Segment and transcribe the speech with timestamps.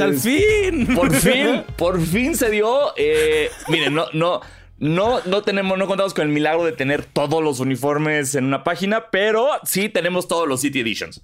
[0.00, 0.86] Pues al fin.
[0.94, 2.92] Por fin, por fin se dio.
[2.96, 4.40] Eh, miren, no, no,
[4.78, 8.64] no, no tenemos, no contamos con el milagro de tener todos los uniformes en una
[8.64, 11.22] página, pero sí tenemos todos los City Editions.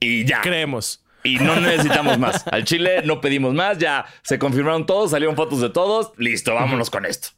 [0.00, 0.40] Y ya.
[0.40, 1.04] Creemos.
[1.22, 2.46] Y no necesitamos más.
[2.52, 6.12] Al Chile no pedimos más, ya se confirmaron todos, salieron fotos de todos.
[6.18, 7.28] Listo, vámonos con esto.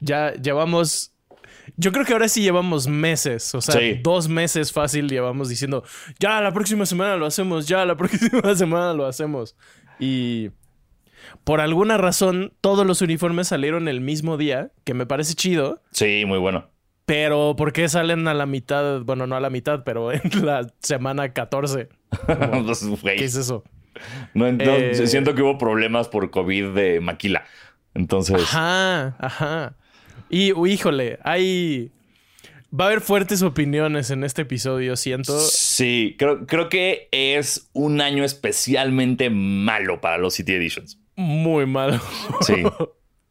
[0.00, 1.12] Ya llevamos.
[1.76, 3.98] Yo creo que ahora sí llevamos meses, o sea, Sí.
[4.02, 5.82] dos meses fácil llevamos diciendo,
[6.20, 9.56] ya la próxima semana lo hacemos, ya la próxima semana lo hacemos.
[9.98, 10.50] Y
[11.44, 16.24] por alguna razón todos los uniformes salieron el mismo día, que me parece chido, Sí,
[16.26, 16.70] muy bueno.
[17.04, 19.00] pero ¿por qué salen a la mitad?
[19.02, 21.88] Bueno, no a la mitad, pero en la semana 14.
[22.26, 23.64] Pues, güey, ¿Qué es eso?
[24.34, 25.06] no, no, Eh.
[25.06, 27.44] Siento que hubo problemas por COVID de maquila.
[27.94, 29.74] Entonces, Ajá, ajá.
[30.28, 31.90] Y híjole, hay.
[32.78, 35.38] Va a haber fuertes opiniones en este episodio, siento.
[35.38, 40.98] sí, creo, creo que es un año especialmente malo para los City Editions.
[41.14, 42.00] Muy malo.
[42.40, 42.64] Sí.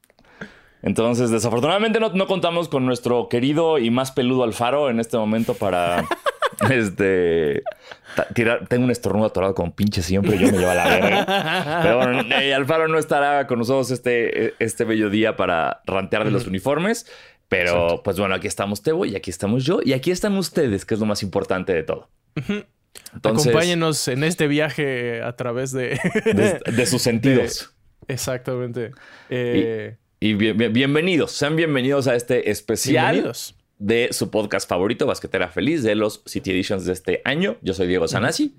[0.81, 5.53] Entonces, desafortunadamente no, no contamos con nuestro querido y más peludo Alfaro en este momento
[5.55, 6.07] para
[6.69, 7.63] este
[8.33, 8.67] tirar.
[8.67, 11.79] Tengo un estornudo atorado como pinche siempre, yo me llevo a la verga.
[11.83, 16.31] Pero bueno, eh, Alfaro no estará con nosotros este, este bello día para rantear de
[16.31, 17.05] los uniformes.
[17.47, 20.95] Pero pues bueno, aquí estamos Tebo y aquí estamos yo y aquí están ustedes, que
[20.95, 22.09] es lo más importante de todo.
[23.13, 25.99] Entonces, Acompáñenos en este viaje a través de.
[26.25, 27.73] de, de sus sentidos.
[28.07, 28.91] Exactamente.
[29.29, 33.55] Eh, Y bien- bien- bienvenidos, sean bienvenidos a este especial bienvenidos.
[33.79, 37.57] De su podcast favorito, Basquetera Feliz, de los City Editions de este año.
[37.61, 38.55] Yo soy Diego Sanasi.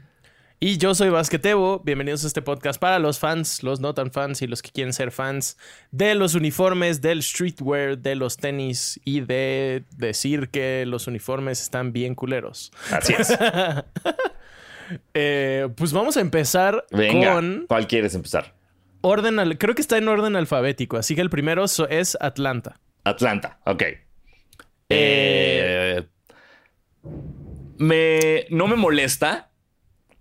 [0.58, 1.81] Y yo soy Basquetebo.
[1.84, 4.95] Bienvenidos a este podcast para los fans, los no tan fans y los que quieren
[4.95, 5.58] ser fans
[5.91, 11.92] de los uniformes, del streetwear, de los tenis y de decir que los uniformes están
[11.92, 12.73] bien culeros.
[12.91, 13.36] Así es.
[15.14, 18.55] Eh, pues vamos a empezar Venga, con ¿cuál quieres empezar?
[19.01, 22.79] orden, al- creo que está en orden alfabético, así que el primero es Atlanta.
[23.02, 23.83] Atlanta, ok.
[24.89, 26.02] Eh,
[27.79, 29.51] me, no me molesta.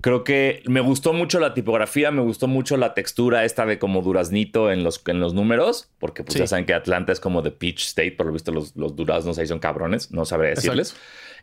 [0.01, 4.03] Creo que me gustó mucho la tipografía, me gustó mucho la textura esta de como
[4.03, 6.39] duraznito en los, en los números, porque pues Sí.
[6.39, 9.39] ya saben que Atlanta es como de Peach State, por lo visto los, los duraznos
[9.39, 10.95] ahí son cabrones, no sabré decirles.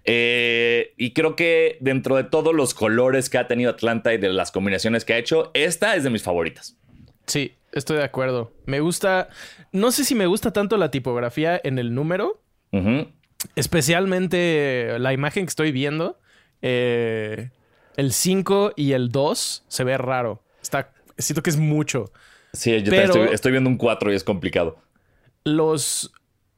[0.04, 4.28] Eh, y creo que dentro de todos los colores que ha tenido Atlanta y de
[4.28, 6.77] las combinaciones que ha hecho, esta es de mis favoritas.
[7.27, 8.53] Sí, estoy de acuerdo.
[8.66, 9.28] Me gusta,
[9.72, 12.41] no sé si me gusta tanto la tipografía en el número,
[13.55, 16.19] Especialmente la imagen que estoy viendo.
[16.62, 17.50] eh,
[17.97, 20.43] el 5 y el 2 se ve raro.
[20.62, 22.10] Está, siento que es mucho.
[22.55, 24.78] Sí, yo Pero- estoy, estoy viendo un 4 y es complicado.
[25.44, 26.12] Los.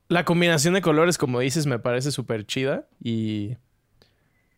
[0.08, 2.86] La combinación de colores, como dices, me parece súper chida.
[3.02, 3.56] Y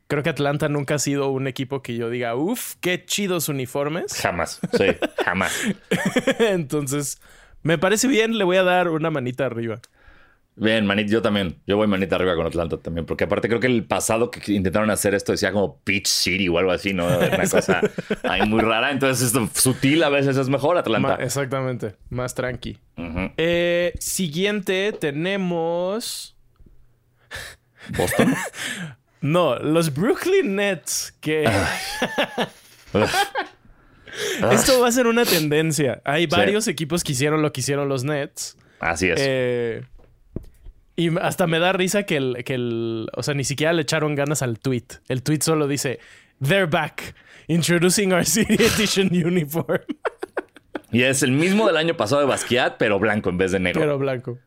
[0.09, 4.13] creo que Atlanta nunca ha sido un equipo que yo diga, uff, qué chidos uniformes.
[4.21, 4.87] Jamás, sí,
[5.25, 5.53] jamás.
[6.41, 7.21] Entonces,
[7.63, 9.81] me parece bien, le voy a dar una manita arriba.
[10.59, 11.61] Bien, manita, yo también.
[11.67, 14.89] Yo voy manita arriba con Atlanta también, porque aparte creo que el pasado que intentaron
[14.91, 17.07] hacer esto decía como Peach City o algo así, ¿no?
[17.07, 17.83] Una cosa
[18.23, 18.91] ahí muy rara.
[18.91, 21.17] Entonces, esto sutil a veces es mejor Ma- Atlanta.
[21.23, 22.79] exactamente, más tranqui.
[23.37, 26.37] Eh, siguiente tenemos.
[27.97, 28.35] Boston.
[29.23, 31.13] No, los Brooklyn Nets.
[31.21, 31.45] Que
[34.53, 36.01] esto va a ser una tendencia.
[36.05, 38.57] Hay varios equipos que hicieron lo que hicieron los Nets.
[38.79, 39.19] Así es.
[39.21, 39.83] Eh,
[40.97, 43.09] y hasta me da risa que el, que el.
[43.15, 44.85] O sea, ni siquiera le echaron ganas al tweet.
[45.09, 45.99] El tweet solo dice:
[46.47, 47.15] They're back.
[47.49, 49.83] Introducing our City Edition uniform.
[50.91, 53.81] Y es el mismo del año pasado de Basquiat, pero blanco en vez de negro.
[53.81, 54.39] Pero blanco.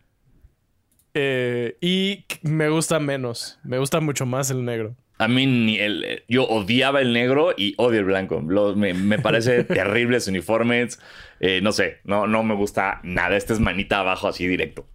[1.14, 3.59] Eh, y me gusta menos.
[3.64, 4.96] Me gusta mucho más el negro.
[5.18, 8.42] A mí ni el, yo odiaba el negro y odio el blanco.
[8.48, 11.00] Lo- me, me parece terribles uniformes.
[11.41, 13.35] Eh, no sé, no, no me gusta nada.
[13.35, 14.88] Este es manita abajo así directo.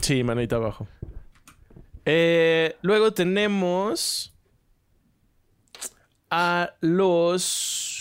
[0.00, 0.88] Sí, manita abajo.
[2.08, 4.32] Eh, luego tenemos
[6.30, 7.96] a los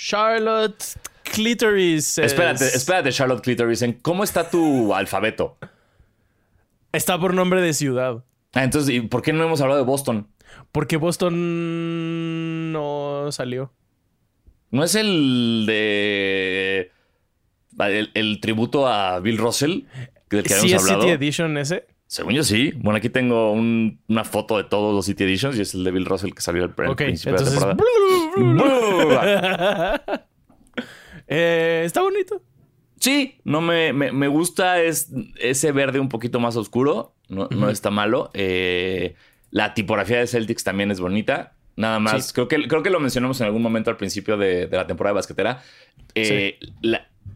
[0.00, 0.82] Charlotte
[1.22, 2.18] Clitoris.
[2.18, 3.84] Espérate, espérate, Charlotte Clitoris.
[4.00, 5.58] ¿Cómo está tu alfabeto?
[6.92, 8.24] Está por nombre de ciudad.
[8.54, 10.28] Ah, entonces, ¿y por qué no hemos hablado de Boston?
[10.72, 13.72] Porque Boston no salió.
[14.70, 16.90] ¿No es el de.
[17.78, 19.82] El, el tributo a Bill Russell?
[20.36, 21.02] Del que ¿Sí habíamos es hablado.
[21.02, 21.86] City Edition ese?
[22.06, 22.72] Según yo sí.
[22.76, 25.90] Bueno, aquí tengo un- una foto de todos los City Editions y es el de
[25.92, 27.60] Bill Russell que salió al pr- Ok, principio entonces.
[27.60, 27.76] de la
[28.34, 30.04] temporada.
[31.28, 32.42] Eh, está bonito.
[33.00, 35.08] Sí, no me, me, me gusta es,
[35.40, 37.14] ese verde un poquito más oscuro.
[37.28, 38.30] No, no está malo.
[38.34, 39.14] Eh,
[39.50, 41.54] la tipografía de Celtics también es bonita.
[41.76, 42.32] Nada más.
[42.34, 45.18] Creo, que, creo que lo mencionamos en algún momento al principio de, la temporada de
[45.18, 45.62] basquetera.
[46.14, 46.58] Eh,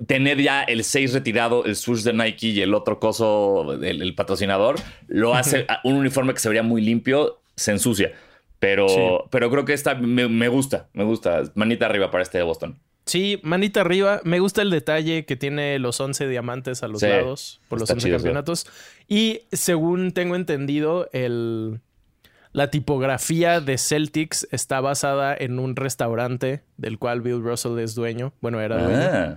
[0.06, 4.76] tener ya el 6 retirado, el swoosh de Nike y el otro coso, el, patrocinador,
[5.06, 8.12] lo hace un uniforme que se vería muy limpio, se ensucia.
[8.58, 11.42] Pero, pero creo que esta me, gusta, me gusta.
[11.54, 12.78] Manita arriba para este de Boston.
[13.04, 14.20] Sí, manita arriba.
[14.24, 18.10] Me gusta el detalle que tiene los 11 diamantes a los lados por los 11
[18.10, 18.66] campeonatos.
[19.08, 21.80] Y según tengo entendido, el,
[22.52, 28.32] la tipografía de Celtics está basada en un restaurante del cual Bill Russell es dueño.
[28.40, 29.08] Bueno, era dueño.
[29.12, 29.36] Ah.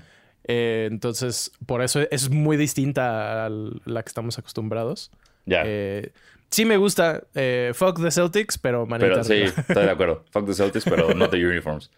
[0.51, 5.12] Eh, entonces, por eso es muy distinta a la que estamos acostumbrados.
[5.46, 5.62] Ya.
[5.63, 6.12] Eh,
[6.50, 7.22] sí me gusta.
[7.36, 10.25] Eh, fuck the Celtics, pero manita Sí, estoy de acuerdo.
[10.31, 11.92] Fuck the Celtics, pero no the uniforms.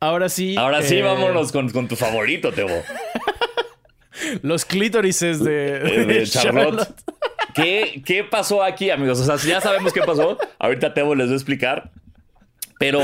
[0.00, 0.56] Ahora sí.
[0.58, 2.82] Ahora sí, vámonos con, tu favorito, Tebo.
[4.42, 6.88] Los clítorices de, Charlotte.
[7.54, 9.20] ¿Qué, ¿Qué pasó aquí, amigos?
[9.20, 10.38] O sea, ya sabemos qué pasó.
[10.58, 11.92] Ahorita Tebo les voy a explicar.
[12.80, 13.00] Pero,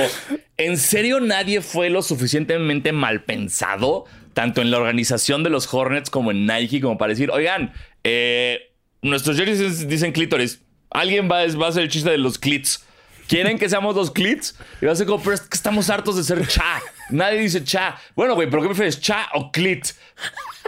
[0.57, 6.11] ¿en serio nadie fue lo suficientemente mal pensado tanto en la organización de los Hornets
[6.11, 7.73] como en Nike, como para decir, oigan,
[8.05, 10.61] eh, nuestros jerseys dicen clítoris.
[10.91, 12.85] Alguien va, va, a hacer el chiste de los clits.
[13.29, 14.55] ¿Quieren que seamos los clits?
[14.83, 16.83] Y va a ser como, pero es que estamos hartos de ser cha.
[17.09, 17.99] Nadie dice cha.
[18.15, 19.87] Bueno, güey, ¿pero qué prefieres, cha o clit?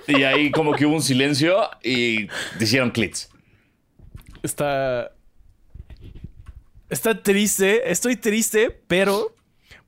[0.07, 2.27] Y ahí como que hubo un silencio y
[2.59, 3.29] hicieron clits.
[4.43, 5.13] Está...
[6.89, 7.93] Está triste.
[7.93, 9.35] Estoy triste, pero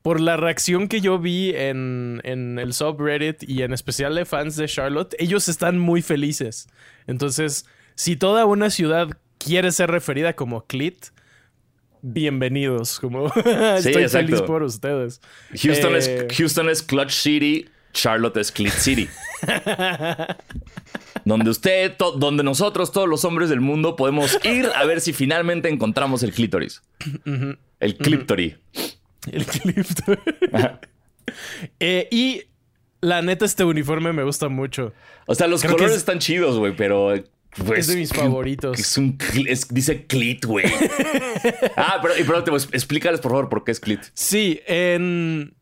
[0.01, 4.67] por la reacción que yo vi en, el subreddit y en especial de fans de
[4.67, 6.67] Charlotte, ellos están muy felices.
[7.07, 7.65] Entonces,
[7.95, 11.07] si toda una ciudad quiere ser referida como Clit,
[12.01, 12.99] bienvenidos.
[12.99, 13.27] Como
[13.77, 15.21] estoy feliz por ustedes.
[15.61, 19.07] Houston, es, eh, Houston es Clutch City, Charlotte es Clit City.
[21.25, 25.69] donde usted, donde nosotros, todos los hombres del mundo, podemos ir a ver si finalmente
[25.69, 26.81] encontramos el clítoris.
[27.79, 28.57] El cliptory.
[29.31, 29.85] El clip.
[31.79, 32.43] Eh, y
[32.99, 34.91] la neta, este uniforme me gusta mucho.
[35.27, 37.13] O sea, los colores están chidos, güey, pero.
[37.55, 38.77] Pues, es de mis favoritos.
[38.79, 39.17] Es un
[39.69, 40.65] dice clit, güey.
[41.77, 44.01] ah, pero, pero explícales por favor por qué es clit.
[44.13, 45.53] Sí, en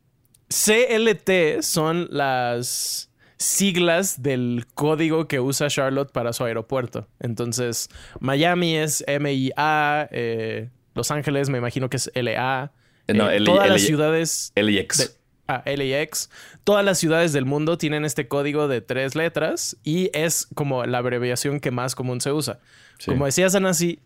[0.48, 7.08] CLT son las siglas del código que usa Charlotte para su aeropuerto.
[7.20, 7.90] Entonces,
[8.20, 12.72] Miami es MIA, eh, Los Ángeles me imagino que es LA,
[13.14, 14.52] no, eh, todas las ciudades.
[14.56, 15.18] LAX.
[15.48, 16.30] ah, LAX.
[16.64, 21.00] Todas las ciudades del mundo tienen este código de tres letras y es como la
[21.00, 22.60] abreviación que más común se usa.
[23.06, 24.00] Como decía Sanasi,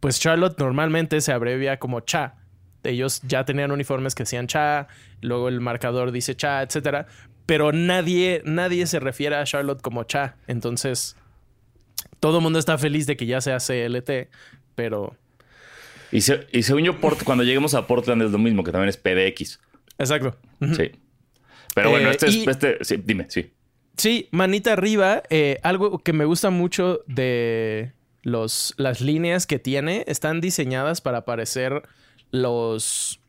[0.00, 2.34] pues Charlotte normalmente se abrevia como CHA.
[2.82, 4.88] Ellos ya tenían uniformes que decían CHA,
[5.20, 7.06] luego el marcador dice CHA, etcétera.
[7.46, 10.36] Pero nadie, nadie se refiere a Charlotte como CHA.
[10.48, 11.16] Entonces,
[12.18, 14.28] todo el mundo está feliz de que ya sea CLT,
[14.74, 15.16] pero
[16.12, 19.60] y, según yo, cuando lleguemos a Portland es lo mismo, que también es PDX.
[19.98, 20.36] Exacto.
[20.60, 20.92] Sí.
[21.74, 22.46] Pero bueno, eh, este es.
[22.46, 23.50] Este, sí, dime, sí.
[23.96, 25.22] Sí, manita arriba.
[25.30, 27.92] Eh, algo que me gusta mucho de
[28.22, 31.82] los, las líneas que tiene están diseñadas para parecer
[32.30, 33.20] los,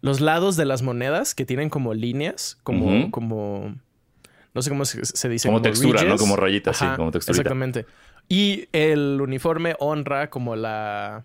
[0.00, 3.74] los lados de las monedas que tienen como líneas, como, como
[4.54, 5.48] no sé cómo se, dice.
[5.48, 6.16] Como, textura, ¿no?
[6.16, 7.36] Como rayitas, sí, como textura.
[7.36, 7.86] Exactamente.
[8.28, 11.24] Y el uniforme honra como la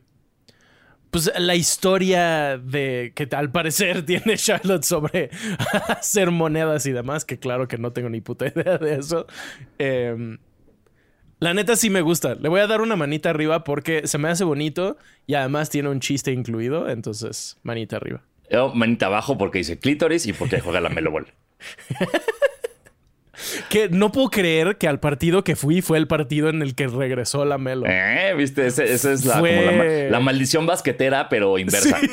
[1.16, 5.30] pues la historia de que al parecer tiene Charlotte sobre
[5.88, 9.26] hacer monedas y demás, que claro que no tengo ni puta idea de eso.
[9.78, 10.40] Em,
[11.40, 12.36] la neta sí me gusta.
[12.36, 15.88] Le voy a dar una manita arriba porque se me hace bonito y además tiene
[15.88, 18.22] un chiste incluido, entonces manita arriba.
[18.52, 21.28] Yo manita abajo porque dice clítoris y porque juega la Melo Ball.
[23.70, 26.88] Que no puedo creer que al partido que fui fue el partido en el que
[26.88, 27.86] regresó la Melo.
[27.88, 32.00] Eh, viste, esa es la, la, maldición basquetera, pero inversa.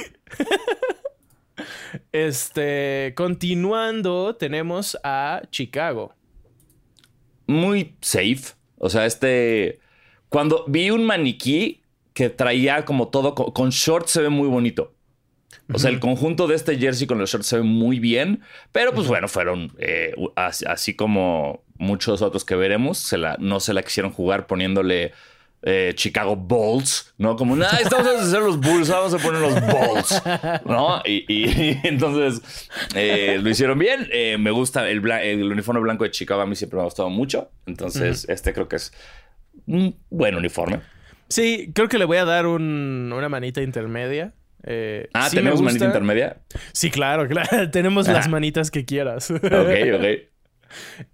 [2.10, 6.14] Este, continuando, tenemos a Chicago.
[7.46, 8.54] Muy safe.
[8.78, 9.80] O sea, este.
[10.28, 11.82] Cuando vi un maniquí
[12.14, 14.94] que traía como todo con shorts, se ve muy bonito.
[15.72, 18.42] O sea, el conjunto de este jersey con los shorts se ve muy bien,
[18.72, 23.72] pero pues bueno, fueron eh, así, como muchos otros que veremos, se la, no se
[23.72, 25.12] la quisieron jugar poniéndole
[25.62, 27.36] eh, Chicago Bulls, ¿no?
[27.36, 30.22] Como, nada, estamos a hacer los Bulls, vamos a poner los Bulls,
[30.66, 31.00] ¿no?
[31.06, 31.24] Y,
[31.86, 34.08] entonces eh, lo hicieron bien.
[34.42, 37.50] me gusta el, el, uniforme blanco de Chicago, a mí siempre me ha gustado mucho.
[37.66, 38.92] Entonces, este creo que es
[39.66, 40.80] un buen uniforme.
[41.28, 44.34] Sí, creo que le voy a dar una manita intermedia.
[44.64, 46.36] Eh, ah, ¿tenemos manita intermedia?
[46.72, 47.70] Sí, claro, claro.
[47.70, 48.30] tenemos las ah.
[48.30, 49.30] manitas que quieras.
[49.30, 50.04] ok, ok.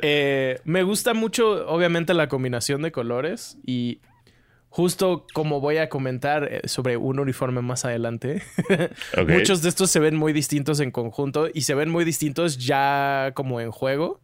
[0.01, 4.01] Eh, me gusta mucho, obviamente, la combinación de colores y
[4.69, 8.43] justo como voy a comentar eh, sobre un uniforme más adelante,
[9.27, 13.33] muchos de estos se ven muy distintos en conjunto y se ven muy distintos ya
[13.35, 14.21] como en juego.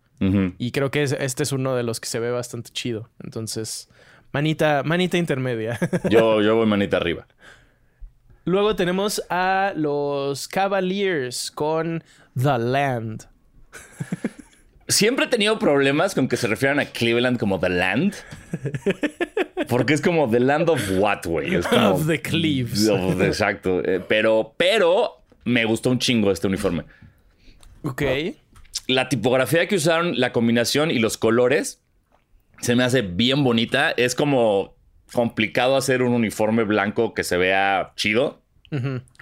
[0.57, 3.11] Y creo que este es uno de los que se ve bastante chido.
[3.23, 3.91] Entonces,
[4.33, 5.79] manita, manita intermedia.
[6.09, 7.27] yo, yo voy manita arriba.
[8.45, 12.05] Luego tenemos a los Cavaliers con
[12.37, 13.27] The Land.
[14.87, 18.15] Siempre he tenido problemas con que se refieran a Cleveland como The Land.
[19.69, 21.57] Porque es como The Land of what, güey.
[21.57, 22.87] of the Cleaves.
[23.21, 23.83] exacto.
[23.83, 26.85] Eh, pero, pero me gustó un chingo este uniforme.
[27.83, 28.03] Ok.
[28.89, 31.81] La tipografía que usaron, la combinación y los colores
[32.61, 33.91] se me hace bien bonita.
[33.93, 34.74] Es como
[35.15, 38.43] complicado hacer un uniforme blanco que se vea chido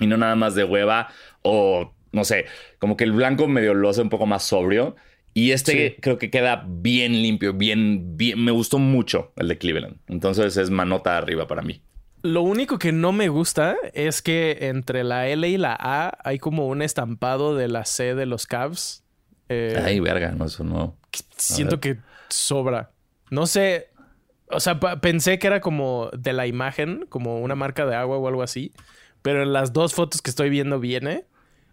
[0.01, 1.09] y no nada más de hueva
[1.43, 2.47] o no sé,
[2.79, 4.97] como que el blanco medio lo hace un poco más sobrio.
[5.35, 8.45] Y este creo que queda bien limpio, bien, bien.
[8.45, 9.97] Me gustó mucho el de Cleveland.
[10.09, 11.81] Entonces es manota arriba para mí.
[12.23, 16.39] Lo único que no me gusta es que entre la L y la A hay
[16.39, 19.05] como un estampado de la C de los Cavs.
[19.49, 20.97] Eh, Ay, verga, no, eso no.
[21.37, 22.91] Siento que sobra.
[23.31, 23.89] No sé.
[24.53, 28.29] O sea, pensé que era como de la imagen, como una marca de agua o
[28.29, 28.73] algo así.
[29.23, 31.25] Pero en las dos fotos que estoy viendo viene.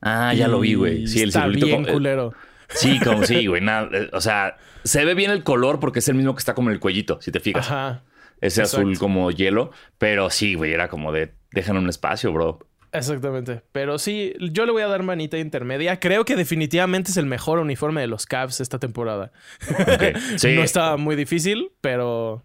[0.02, 1.08] Ah, ya lo vi, güey.
[1.08, 2.34] Sí, el está bien eh, culero.
[2.70, 3.64] Sí, como sí, güey.
[3.68, 6.70] Eh, o sea, se ve bien el color porque es el mismo que está como
[6.70, 7.66] en el cuellito, si te fijas.
[7.66, 8.04] Ajá.
[8.42, 9.72] Ese azul como hielo.
[9.98, 12.60] Pero sí, güey, era como de dejan un espacio, bro.
[12.92, 13.62] Exactamente.
[13.72, 16.00] Pero sí, yo le voy a dar manita intermedia.
[16.00, 19.32] Creo que definitivamente es el mejor uniforme de los Cavs esta temporada.
[20.38, 20.56] Sí.
[20.56, 22.44] no estaba muy difícil, pero,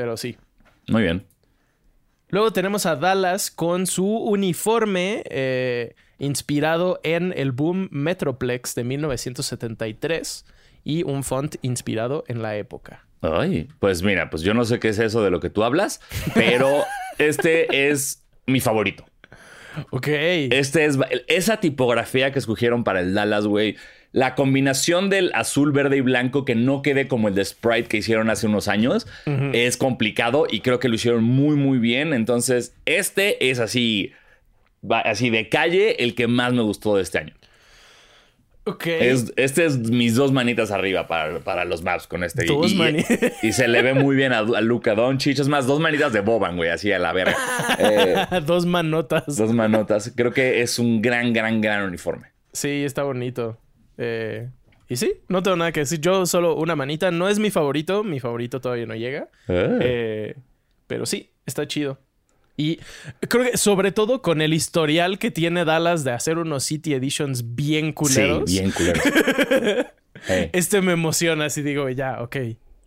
[0.00, 0.38] pero sí.
[0.88, 1.26] Muy bien.
[2.30, 10.46] Luego tenemos a Dallas con su uniforme eh, inspirado en el boom Metroplex de 1973
[10.84, 13.04] y un font inspirado en la época.
[13.20, 16.00] Ay, pues mira, pues yo no sé qué es eso de lo que tú hablas,
[16.32, 16.82] pero
[17.18, 19.04] este es mi favorito.
[19.90, 20.08] Ok.
[20.08, 20.96] Este es
[21.28, 23.76] esa tipografía que escogieron para el Dallas, güey.
[24.12, 27.98] La combinación del azul, verde y blanco que no quede como el de Sprite que
[27.98, 29.06] hicieron hace unos años
[29.52, 32.12] es complicado y creo que lo hicieron muy, muy bien.
[32.12, 34.12] Entonces, este es así
[34.88, 37.34] así de calle, el que más me gustó de este año.
[38.64, 38.86] Ok.
[39.36, 42.44] este es mis dos manitas arriba para, los maps con este.
[42.44, 43.42] Dos manitas.
[43.42, 45.38] Y, se le ve muy bien a, Luca Doncic.
[45.38, 47.36] Es más, dos manitas de Boban, güey, así a la verga.
[47.78, 49.36] Eh, dos manotas.
[49.36, 50.12] Dos manotas.
[50.14, 52.28] Creo que es un gran, gran, gran uniforme.
[52.52, 53.58] Sí, está bonito.
[53.98, 54.48] Eh,
[54.88, 56.00] y sí, no tengo nada que decir.
[56.00, 57.10] Yo solo una manita.
[57.10, 58.02] No es mi favorito.
[58.04, 59.28] Mi favorito todavía no llega.
[59.48, 59.78] Ah.
[59.80, 60.36] Eh,
[60.86, 61.98] pero sí, está chido.
[62.56, 62.78] Y
[63.28, 67.54] creo que sobre todo con el historial que tiene Dallas de hacer unos City Editions
[67.54, 68.50] bien culeros.
[68.50, 69.02] Sí, bien culeros.
[70.52, 72.36] Este me emociona, así digo, ya, ok,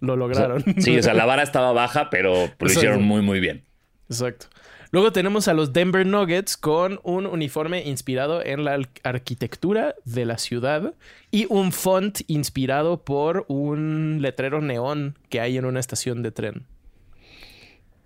[0.02, 0.64] lo lograron.
[0.78, 3.64] sí, o sea, la vara estaba baja, pero lo hicieron muy, muy bien.
[4.08, 4.48] Exacto.
[4.94, 10.38] Luego tenemos a los Denver Nuggets con un uniforme inspirado en la arquitectura de la
[10.38, 10.94] ciudad
[11.32, 16.68] y un font inspirado por un letrero neón que hay en una estación de tren.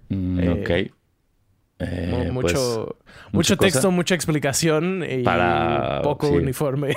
[0.08, 0.70] Mm, eh, ok.
[1.80, 5.24] Eh, mucho, pues, mucho texto, mucha explicación y
[6.04, 6.96] poco uniforme.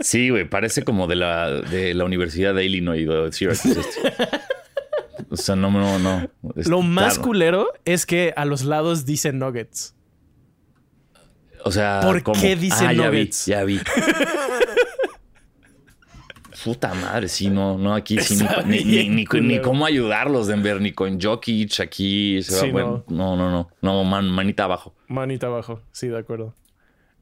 [0.00, 3.06] sí, güey, parece como de la, de la Universidad de Illinois
[5.30, 6.28] O sea, no, no, no.
[6.54, 9.94] Lo más culero es que a los lados dicen nuggets.
[11.64, 13.46] O sea, ¿por qué dicen ah, nuggets?
[13.46, 13.90] Ya vi, ya vi.
[16.64, 21.20] Puta madre, sí, no, no, aquí sí, ni, ni, ni, cómo ayudarlos, Denver, ni con
[21.20, 22.40] Jokic aquí.
[22.42, 24.94] Se va, bueno, no, no, no, no, manita abajo.
[25.08, 26.54] Manita abajo, sí, de acuerdo.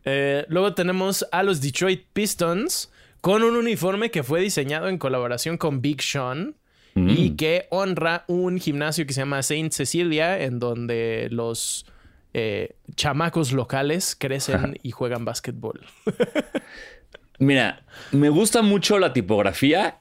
[0.05, 2.91] Eh, luego tenemos a los Detroit Pistons
[3.23, 6.57] con un uniforme que fue diseñado en colaboración con Big Sean
[6.95, 11.87] y que honra un gimnasio que se llama Saint Cecilia, en donde los
[12.33, 15.81] eh, chamacos locales crecen y juegan básquetbol.
[17.39, 17.83] Mira,
[18.13, 19.97] me gusta mucho la tipografía.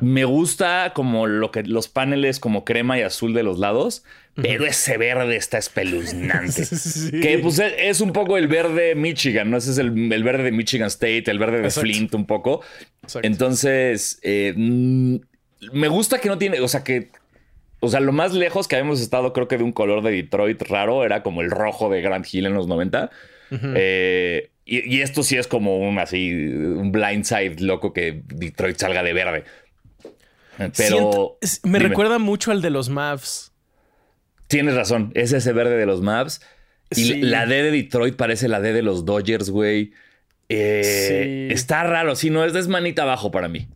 [0.00, 4.04] Me gusta como lo que los paneles como crema y azul de los lados,
[4.36, 6.62] pero ese verde está espeluznante.
[7.10, 9.56] Que pues es un poco el verde Michigan, ¿no?
[9.56, 12.60] Ese es el, verde de Michigan State, el verde de Flint un poco.
[13.22, 15.16] Entonces, eh, mm,
[15.72, 17.10] me gusta que no tiene, o sea, que
[17.84, 20.62] o sea, lo más lejos que habíamos estado, creo que de un color de Detroit
[20.62, 23.10] raro, era como el rojo de Grand Hill en los 90.
[23.50, 29.12] eh, y, esto sí es como un así, un blindside loco que Detroit salga de
[29.12, 29.44] verde.
[30.76, 31.38] Pero.
[31.64, 33.52] me recuerda mucho al de los Mavs.
[34.46, 36.40] Tienes razón, es ese verde de los Mavs.
[36.90, 39.92] Y la D de Detroit parece la D de los Dodgers, güey.
[40.48, 43.68] Eh, está raro, sí, no, es, es manita abajo para mí.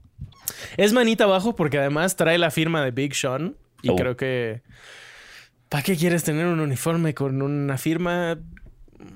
[0.79, 3.57] Es manita abajo porque además trae la firma de Big Sean.
[3.83, 3.97] Y oh.
[3.97, 4.63] creo que
[5.69, 8.39] ¿Para qué quieres tener un uniforme con una firma?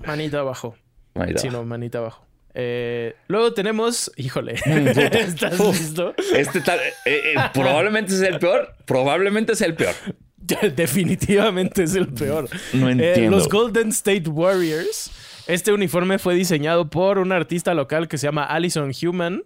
[0.07, 0.77] Manita abajo.
[1.15, 1.63] Manita Sí, abajo.
[1.63, 2.27] no, manita abajo.
[2.55, 4.89] Eh, luego tenemos, híjole, Mm.
[4.89, 5.81] ¿estás Uf.
[5.81, 6.15] listo?
[6.35, 8.75] Este tal, eh, eh, probablemente sea el peor.
[8.85, 9.95] Probablemente sea el peor.
[10.77, 12.49] Definitivamente es el peor.
[12.75, 13.31] No entiendo.
[13.37, 15.11] los Golden State Warriors.
[15.47, 19.45] Este uniforme fue diseñado por un artista local que se llama Allison Human.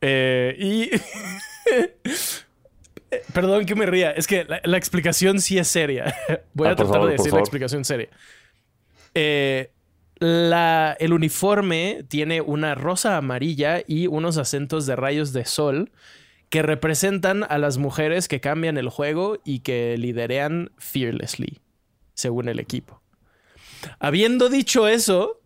[0.00, 0.90] Eh, y.
[3.32, 4.12] Perdón que me ría.
[4.12, 6.14] Es que la, la explicación sí es seria.
[6.54, 8.08] Voy Ah, a tratar favor, de decir la explicación seria.
[9.14, 9.70] Eh,
[10.18, 15.90] la- el uniforme tiene una rosa amarilla y unos acentos de rayos de sol
[16.50, 21.60] que representan a las mujeres que cambian el juego y que liderean fearlessly,
[22.14, 23.00] según el equipo.
[23.98, 25.39] Habiendo dicho eso,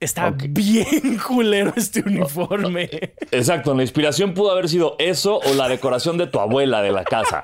[0.00, 2.88] está bien culero este uniforme.
[3.30, 7.04] Exacto, la inspiración pudo haber sido eso o la decoración de tu abuela de la
[7.04, 7.42] casa.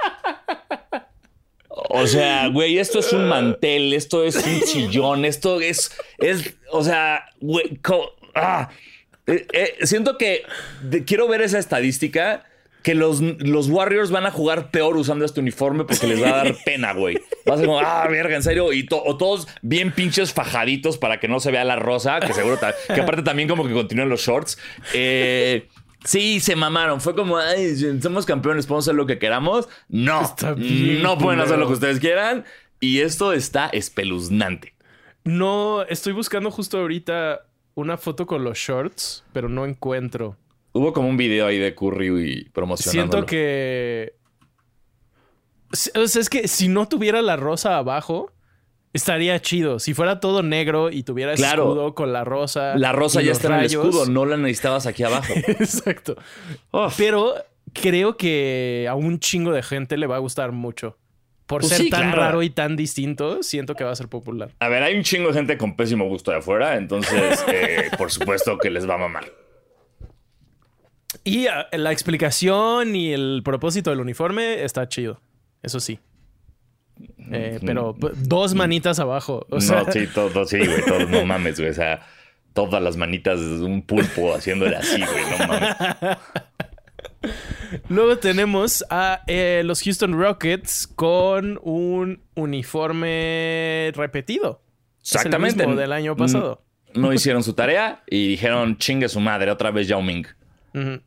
[1.68, 6.82] O sea, güey, esto es un mantel, esto es un sillón, esto es, es, o
[6.84, 7.78] sea, güey,
[8.34, 8.70] ah.
[9.26, 10.42] Eh, eh, siento que
[10.82, 12.44] de- quiero ver esa estadística
[12.85, 16.45] que los, los Warriors van a jugar peor usando este uniforme porque les va a
[16.45, 17.19] dar pena, güey.
[17.49, 18.73] Va a ser como, ah, verga, en serio.
[18.73, 22.33] Y to- o todos bien pinches fajaditos para que no se vea la rosa, que
[22.35, 22.59] seguro,
[22.95, 24.59] que aparte también como que continúan los shorts.
[24.93, 25.67] Eh,
[26.05, 27.00] sí, se mamaron.
[27.00, 29.67] Fue como, ay, somos campeones, podemos hacer lo que queramos.
[29.88, 32.45] No, bien no pueden hacer lo que ustedes quieran.
[32.81, 34.75] Y esto está espeluznante.
[35.25, 40.37] No, estoy buscando justo ahorita una foto con los shorts, pero no encuentro.
[40.75, 43.12] Hubo como un video ahí de Curry y promocionando.
[43.12, 44.14] Siento que.
[45.95, 48.33] O sea, es que si no tuviera la rosa abajo,
[48.93, 49.78] estaría chido.
[49.78, 51.64] Si fuera todo negro y tuviera ese Claro.
[51.69, 52.76] escudo con la rosa.
[52.76, 55.33] La rosa ya está en el escudo, no la necesitabas aquí abajo.
[55.47, 56.16] Exacto.
[56.97, 57.35] Pero
[57.73, 60.97] creo que a un chingo de gente le va a gustar mucho.
[61.47, 62.17] Por Pues ser sí, tan claro.
[62.23, 64.50] raro y tan distinto, siento que va a ser popular.
[64.60, 68.10] A ver, hay un chingo de gente con pésimo gusto de afuera, entonces, eh, por
[68.10, 69.30] supuesto que les va a mamar.
[71.25, 75.21] Y ah, la explicación y el propósito del uniforme está chido.
[75.63, 75.99] Eso sí.
[77.32, 79.47] Eh, pero p- dos manitas abajo.
[79.50, 82.02] O sea, no, sí, todo, sí, güey, todo, no mames, güey, o sea,
[82.52, 86.19] todas las manitas de un pulpo haciéndole así, güey, no mames.
[87.89, 94.63] Luego tenemos a eh, los Houston Rockets con un uniforme repetido.
[95.00, 95.56] Exactamente.
[95.56, 96.63] Es el mismo del año pasado.
[96.95, 100.26] No hicieron su tarea y dijeron, chingue su madre, otra vez Yao Ming.
[100.75, 101.00] Ujú.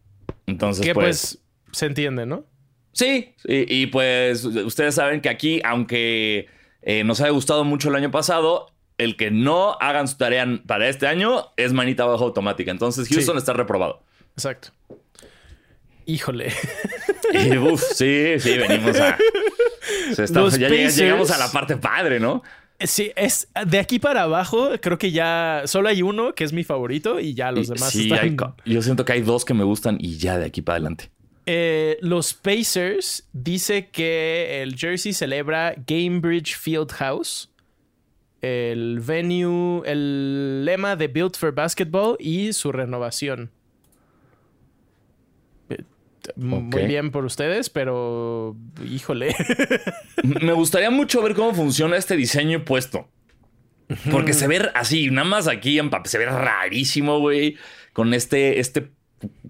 [0.48, 2.46] Entonces, Que pues, pues se entiende, ¿no?
[2.94, 6.48] Sí, y, y, pues ustedes saben que aquí, aunque
[6.82, 10.90] eh, nos haya gustado mucho el año pasado, el que no hagan su tarea para
[10.90, 12.72] este año es manita abajo automática.
[12.72, 13.38] Entonces Houston Sí.
[13.40, 14.02] está reprobado.
[14.34, 14.70] Exacto.
[16.06, 16.52] Híjole.
[17.34, 19.18] Y uf, sí, sí, venimos a...
[20.16, 22.42] se está- ya llegamos a la parte padre, ¿no?
[22.80, 26.64] Sí, es de aquí para abajo, creo que ya solo hay uno que es mi
[26.64, 28.20] favorito y ya los Y- demás sí, están.
[28.66, 31.10] hay yo siento que hay dos que me gustan y ya de aquí para adelante.
[31.48, 37.50] Eh, los Pacers dice que el jersey celebra Gamebridge Fieldhouse,
[38.42, 43.50] el venue, el lema de Built for Basketball y su renovación.
[46.36, 49.36] Muy bien por ustedes, pero híjole.
[50.24, 53.08] Me gustaría mucho ver cómo funciona este diseño puesto.
[54.12, 57.58] Porque se ve así, nada más aquí en papel, se ve rarísimo, güey.
[57.94, 58.92] Con este, este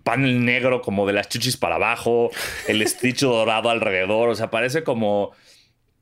[0.04, 2.30] panel negro como de las chichis para abajo,
[2.68, 4.30] el stitch dorado alrededor.
[4.30, 5.32] O sea, parece como.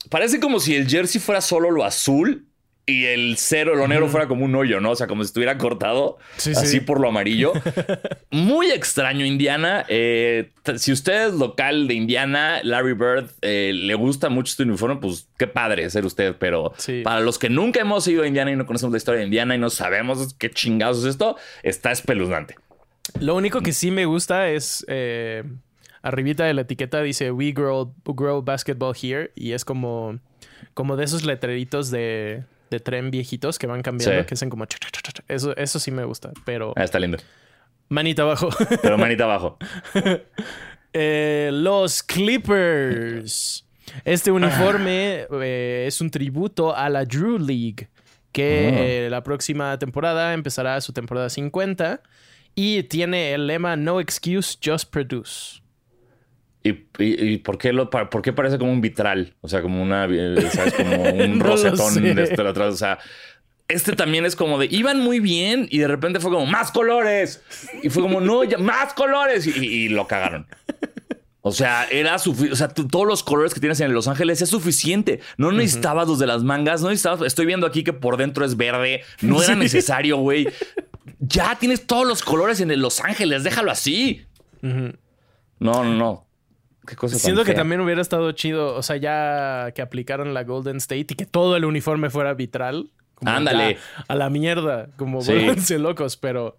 [0.09, 2.45] Parece como si el jersey fuera solo lo azul
[2.87, 4.91] y el cero, lo negro, fuera como un hoyo, ¿no?
[4.91, 6.79] O sea, como si estuviera cortado Sí, así sí.
[6.81, 7.51] por lo amarillo.
[8.31, 9.85] Muy extraño, Indiana.
[9.87, 14.97] Eh, si usted es local de Indiana, Larry Bird, eh, le gusta mucho este uniforme,
[14.97, 16.35] pues qué padre ser usted.
[16.39, 17.01] Pero Sí.
[17.03, 19.55] para los que nunca hemos ido a Indiana y no conocemos la historia de Indiana
[19.55, 22.55] y no sabemos qué chingados es esto, está espeluznante.
[23.19, 25.43] Lo único que sí me gusta es eh,
[26.01, 30.19] arribita de la etiqueta dice We grow, grow basketball here y es como,
[30.73, 34.25] como de esos letreritos de, de tren viejitos que van cambiando, Sí.
[34.27, 34.65] que hacen como...
[34.65, 35.23] cha, cha, cha, cha, cha.
[35.27, 37.17] Eso, eso sí me gusta, pero Ah, está lindo.
[37.89, 38.49] manita abajo.
[38.81, 39.57] Pero manita abajo.
[40.97, 43.65] Eh, los Clippers.
[44.05, 47.89] Este uniforme eh, es un tributo a la Drew League,
[48.31, 52.01] que eh, la próxima temporada empezará su temporada 50
[52.55, 55.61] y tiene el lema No excuse, just produce.
[56.65, 59.35] ¿Y, y, y por, qué lo, por qué parece como un vitral?
[59.41, 60.73] O sea, como una, eh, ¿sabes?
[60.73, 62.73] Como un No rosetón de este atrás.
[62.73, 62.97] O sea,
[63.67, 67.43] este también es como de, iban muy bien y de repente fue como, más colores.
[67.83, 69.45] Y fue como, no, ya, más colores.
[69.45, 70.47] Y, y lo cagaron.
[71.41, 75.19] O sea, era o sea, todos los colores que tienes en Los Ángeles es suficiente.
[75.37, 77.21] No necesitabas los de las mangas, no necesitabas.
[77.21, 79.03] Estoy viendo aquí que por dentro es verde.
[79.21, 80.47] No era necesario, güey.
[81.19, 84.25] Ya tienes todos los colores en el Los Ángeles, déjalo así.
[84.63, 84.93] Ujú.
[85.59, 86.24] No, no, no.
[86.85, 87.55] Qué cosa tan Siento que fea.
[87.61, 91.55] también hubiera estado chido, o sea, ya que aplicaran la Golden State y que todo
[91.57, 92.89] el uniforme fuera vitral.
[93.23, 93.77] Ándale.
[94.07, 95.77] A la mierda, como Sí.
[95.77, 96.57] locos, pero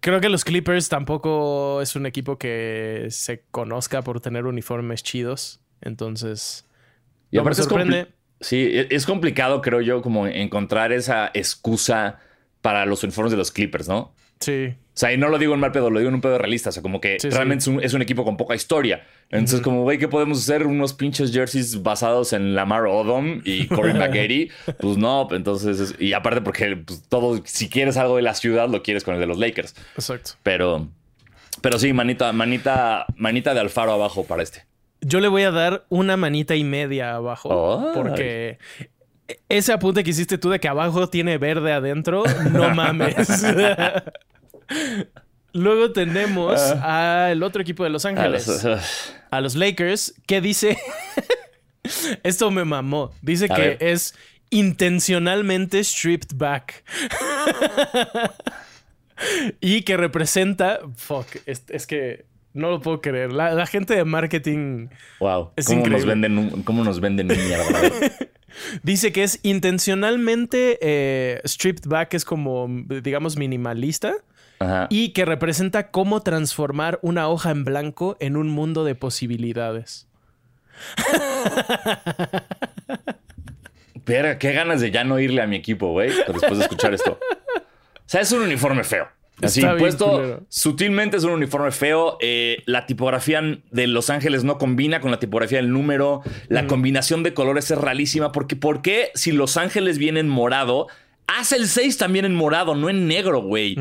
[0.00, 5.60] creo que los Clippers tampoco es un equipo que se conozca por tener uniformes chidos.
[5.80, 6.64] Entonces,
[7.30, 8.08] Y no me es sorprende.
[8.40, 12.18] Sí, e- es complicado, creo yo, como encontrar esa excusa
[12.60, 14.12] para los uniformes de los Clippers, ¿no?
[14.40, 14.74] Sí.
[14.96, 16.70] O sea, y no lo digo en mal pedo, lo digo en un pedo realista.
[16.70, 19.04] O sea, como que Sí, realmente Es, un, es un equipo con poca historia.
[19.30, 20.66] Entonces, como, güey, ¿qué podemos hacer?
[20.66, 24.50] Unos pinches jerseys basados en Lamar Odom y Corey McGarry.
[24.80, 25.80] Pues no, entonces...
[25.80, 29.12] es- y aparte porque pues, todo, si quieres algo de la ciudad, lo quieres con
[29.14, 29.74] el de los Lakers.
[29.96, 30.30] Exacto.
[30.42, 30.88] Pero...
[31.60, 34.64] Pero sí, manita, manita, manita de Alfaro abajo para este.
[35.02, 37.80] Yo le voy a dar una manita y media abajo.
[37.88, 37.92] Ay.
[37.94, 38.58] Porque
[39.50, 43.14] ese apunte que hiciste tú de que abajo tiene verde adentro, no mames.
[45.52, 48.66] Luego tenemos al otro equipo de Los Ángeles,
[49.30, 50.78] a los Lakers, que dice.
[52.24, 53.12] Esto me mamó.
[53.22, 53.76] Dice que ver.
[53.80, 54.14] es
[54.50, 56.84] intencionalmente stripped back.
[59.60, 60.80] y que representa.
[60.96, 62.26] Fuck, es, es que
[62.56, 63.32] no lo puedo creer.
[63.32, 64.88] La, la gente de marketing
[65.20, 65.52] Wow.
[65.56, 67.90] Es ¿Cómo nos venden, cómo nos venden mierda?
[68.82, 72.66] Dice que es intencionalmente eh, stripped back, es como,
[73.02, 74.14] digamos, minimalista.
[74.58, 74.86] Ajá.
[74.90, 80.08] Y que representa cómo transformar una hoja en blanco en un mundo de posibilidades.
[84.06, 87.18] Verga, qué ganas de ya no irle a mi equipo, güey, después de escuchar esto.
[87.20, 89.08] O sea, es un uniforme feo.
[89.42, 92.16] Así, Está puesto sutilmente es un uniforme feo.
[92.20, 96.22] Eh, la tipografía de Los Ángeles no combina con la tipografía del número.
[96.48, 98.32] La combinación de colores es ralísima.
[98.32, 100.86] Porque, ¿Por qué si Los Ángeles viene en morado,
[101.26, 103.76] hace el 6 también en morado, no en negro, güey?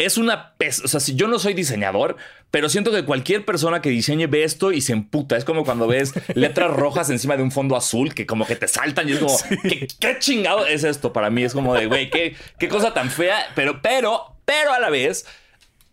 [0.00, 0.54] Es una...
[0.56, 2.16] pes- O sea, si yo no soy diseñador,
[2.50, 5.36] pero siento que cualquier persona que diseñe ve esto y se emputa.
[5.36, 8.66] Es como cuando ves letras rojas encima de un fondo azul que como que te
[8.68, 11.12] saltan y es como, ¿qué, qué chingado es esto?
[11.12, 13.38] Para mí es como de, güey, qué, qué cosa tan fea.
[13.54, 15.26] Pero, pero, pero a la vez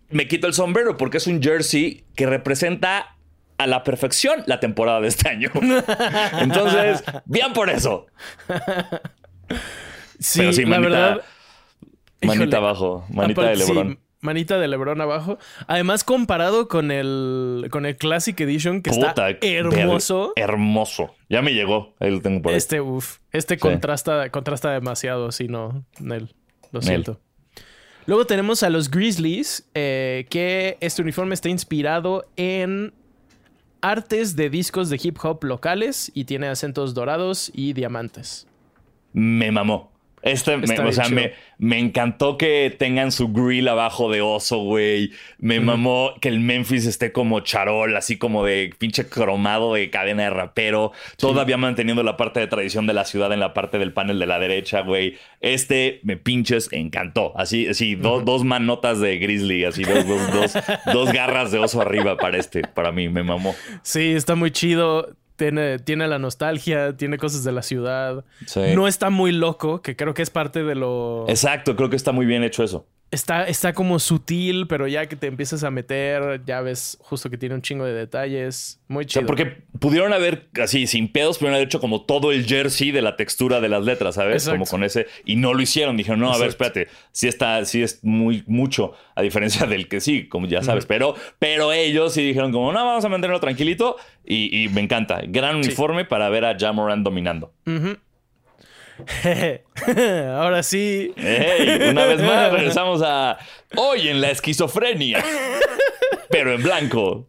[0.09, 3.13] me quito el sombrero porque es un jersey que representa
[3.57, 5.49] a la perfección la temporada de este año.
[6.39, 8.05] Entonces, bien por eso.
[10.19, 11.21] Sí, Pero sí, la manita- verdad.
[12.21, 13.99] Manita híjole, abajo, manita de sí, Lebron.
[14.21, 15.38] manita de Lebron abajo.
[15.67, 20.34] Además, comparado con el, con el Classic Edition, que Puta, está hermoso.
[20.36, 21.15] ver- hermoso.
[21.30, 21.93] Ya me llegó.
[21.99, 22.58] Ahí lo tengo por ahí.
[22.58, 26.34] Este, uff, este contrasta, contrasta demasiado, si no, Nel.
[26.71, 26.84] Lo Nel.
[26.88, 27.19] siento.
[28.08, 32.93] Luego tenemos a los Grizzlies, eh, que este uniforme está inspirado en
[33.82, 38.47] artes de discos de hip hop locales y tiene acentos dorados y diamantes.
[39.13, 39.91] Me mamó.
[40.27, 45.11] Este, me- o sea, me, me encantó que tengan su grill abajo de oso, güey.
[45.39, 50.23] Me mamó que el Memphis esté como charol, así como de pinche cromado de cadena
[50.23, 50.91] de rapero.
[51.17, 54.25] Todavía manteniendo la parte de tradición de la ciudad en la parte del panel de
[54.25, 55.17] la derecha, güey.
[55.41, 57.33] Este me pinches encantó.
[57.37, 60.53] Así, así, do- dos manotas de grizzly, así, dos, dos, dos,
[60.93, 62.61] dos garras de oso arriba para este.
[62.61, 63.55] Para mí, me mamó.
[63.81, 65.15] Sí, está muy chido.
[65.38, 68.26] Tiene, tiene la nostalgia, tiene cosas de la ciudad.
[68.45, 68.60] Sí.
[68.76, 71.26] No está muy loco, que creo que es parte de lo...
[71.30, 72.86] Exacto, creo que está muy bien hecho eso.
[73.09, 77.37] Está, está como sutil, pero ya que te empiezas a meter, ya ves justo que
[77.37, 78.81] tiene un chingo de detalles.
[78.89, 79.27] Muy O sea, chido.
[79.27, 79.45] porque
[79.79, 83.61] pudieron haber, así, sin pedos, pudieron haber hecho como todo el jersey de la textura
[83.61, 84.43] de las letras, ¿sabes?
[84.43, 84.59] Exacto.
[84.59, 85.07] Como con ese.
[85.23, 85.95] Y no lo hicieron.
[85.95, 86.89] Dijeron, no, a ver, espérate.
[87.13, 90.85] Sí está, sí es muy mucho, a diferencia del que sí, como ya sabes.
[90.85, 93.95] pero, pero ellos sí dijeron, como, no, vamos a mantenerlo tranquilito.
[94.25, 95.21] Y, y me encanta.
[95.25, 97.53] Gran uniforme para ver a Jamoran dominando.
[100.38, 101.13] Ahora sí.
[101.17, 103.38] Una vez más, regresamos a
[103.75, 105.23] hoy en la esquizofrenia.
[106.29, 107.27] pero en blanco.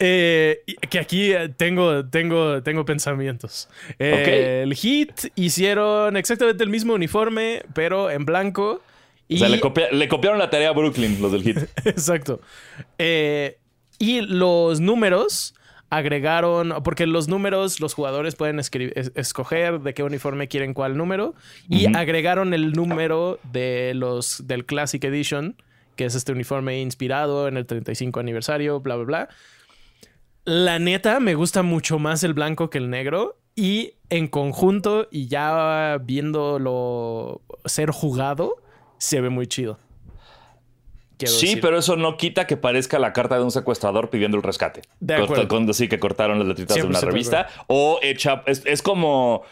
[0.00, 3.68] Eh, que aquí eh, tengo, tengo, tengo pensamientos.
[3.98, 4.28] Eh, Ok.
[4.68, 8.80] El Heat hicieron exactamente el mismo uniforme, pero en blanco.
[9.26, 9.36] Y...
[9.36, 11.58] O sea, le, copia- le copiaron la tarea a Brooklyn, los del hit.
[11.84, 12.40] Exacto.
[12.98, 13.58] Eh,
[13.98, 15.54] y los números
[15.90, 18.70] agregaron, porque los números los jugadores pueden es-
[19.14, 21.34] escoger de qué uniforme quieren cuál número
[21.68, 25.56] y agregaron el número de los del Classic Edition,
[25.96, 29.28] que es este uniforme inspirado en el 35 aniversario, bla bla bla.
[30.44, 35.26] La neta me gusta mucho más el blanco que el negro y en conjunto y
[35.28, 38.56] ya viéndolo ser jugado
[38.98, 39.78] se ve muy chido.
[41.18, 41.60] Quiero Sí, decir.
[41.60, 44.82] pero eso no quita que parezca la carta de un secuestrador pidiendo el rescate.
[45.00, 45.46] De acuerdo.
[45.48, 47.48] Con, sí, que cortaron las letritas de una 100% de revista.
[47.66, 48.42] O hecha.
[48.46, 49.42] Es, es como.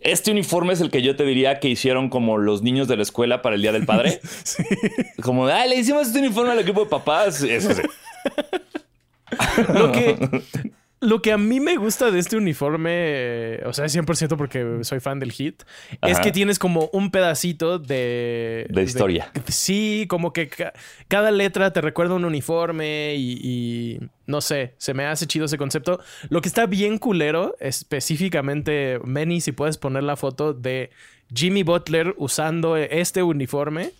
[0.00, 3.02] Este uniforme es el que yo te diría que hicieron como los niños de la
[3.02, 4.20] escuela para el Día del Padre.
[5.22, 7.42] Como, ah, le hicimos este uniforme al equipo de papás.
[7.42, 7.82] Es ese.
[9.74, 10.16] Lo que,
[11.00, 15.00] lo que a mí me gusta de este uniforme, eh, o sea, 100% porque soy
[15.00, 15.62] fan del hit,
[16.02, 18.66] es que tienes como un pedacito de...
[18.68, 19.30] De historia.
[19.48, 20.72] sí, como que ca-
[21.06, 25.56] cada letra te recuerda un uniforme y, y no sé, se me hace chido ese
[25.58, 26.00] concepto.
[26.30, 30.90] Lo que está bien culero, específicamente, Manny, si puedes poner la foto de
[31.34, 33.90] Jimmy Butler usando este uniforme.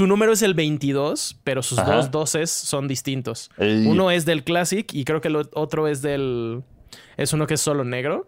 [0.00, 1.96] Su número es el 22, pero sus Ajá.
[1.96, 3.50] dos doses son distintos.
[3.58, 3.86] Ey.
[3.86, 6.62] Uno es del Classic y creo que el otro es del...
[7.18, 8.26] Es uno que es solo negro.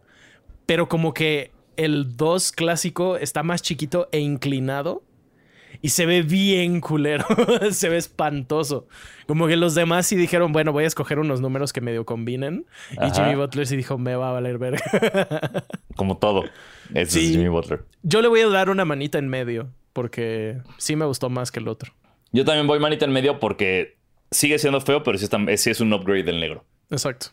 [0.67, 5.03] Pero como que el 2 clásico está más chiquito e inclinado.
[5.81, 7.25] Y se ve bien culero.
[7.71, 8.87] se ve espantoso.
[9.27, 12.67] Como que los demás sí dijeron, bueno, voy a escoger unos números que medio combinen.
[13.01, 13.15] Y.
[13.15, 14.83] Jimmy Butler sí dijo, me va a valer verga.
[15.97, 16.45] Como todo.
[16.93, 17.25] Ese Sí.
[17.25, 17.83] es Jimmy Butler.
[18.03, 19.71] Yo le voy a dar una manita en medio.
[19.93, 21.93] Porque sí me gustó más que el otro.
[22.33, 23.97] Yo también voy manita en medio porque
[24.31, 26.65] sigue siendo feo, pero sí, está- sí es un upgrade del negro.
[26.91, 27.27] Exacto.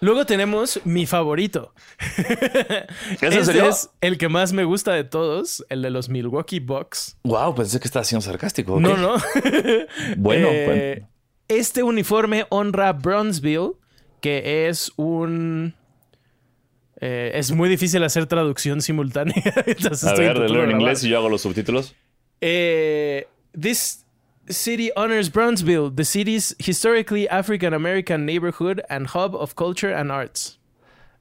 [0.00, 1.74] Luego tenemos mi favorito.
[2.16, 3.68] ¿Es en Este serio?
[3.68, 7.18] es el que más me gusta de todos, el de los Milwaukee Bucks.
[7.24, 8.78] Wow, pensé que estaba siendo sarcástico.
[8.78, 9.14] No, no.
[10.16, 10.64] Bueno, Eh,
[11.00, 11.08] bueno.
[11.48, 13.72] Este uniforme honra Bronzeville,
[14.20, 15.74] que es un...
[17.00, 19.34] eh, es muy difícil hacer traducción simultánea.
[20.02, 21.94] A ver, de en inglés y yo hago los subtítulos.
[22.40, 23.26] Eh,
[23.58, 24.04] this
[24.48, 30.58] city honors Bronzeville, the city's historically African American neighborhood and hub of culture and arts.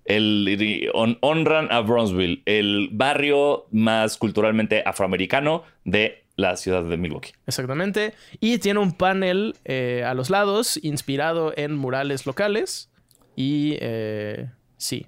[0.05, 0.47] El,
[0.93, 7.31] hon- honran a Bronzeville, el barrio más culturalmente afroamericano de la ciudad de Milwaukee.
[7.45, 8.13] Exactamente.
[8.39, 12.89] Y tiene un panel eh, a los lados inspirado en murales locales.
[13.35, 15.07] Y eh, sí,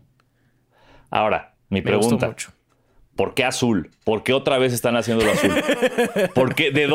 [1.09, 2.27] Ahora, mi pregunta.
[2.27, 2.51] mucho.
[3.15, 3.91] ¿Por qué azul?
[4.05, 5.51] ¿Por qué otra vez están haciéndolo azul?
[6.33, 6.87] ¿Por qué, de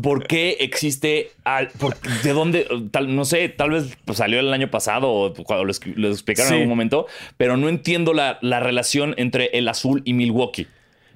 [0.00, 1.32] por qué existe...
[1.42, 2.68] al- por- ¿De dónde?
[2.92, 6.50] Tal, no sé, tal vez pues, salió el año pasado o cuando lo, lo explicaron
[6.50, 6.54] Sí.
[6.54, 7.06] en algún momento,
[7.36, 10.68] pero no entiendo la, la relación entre el azul y Milwaukee.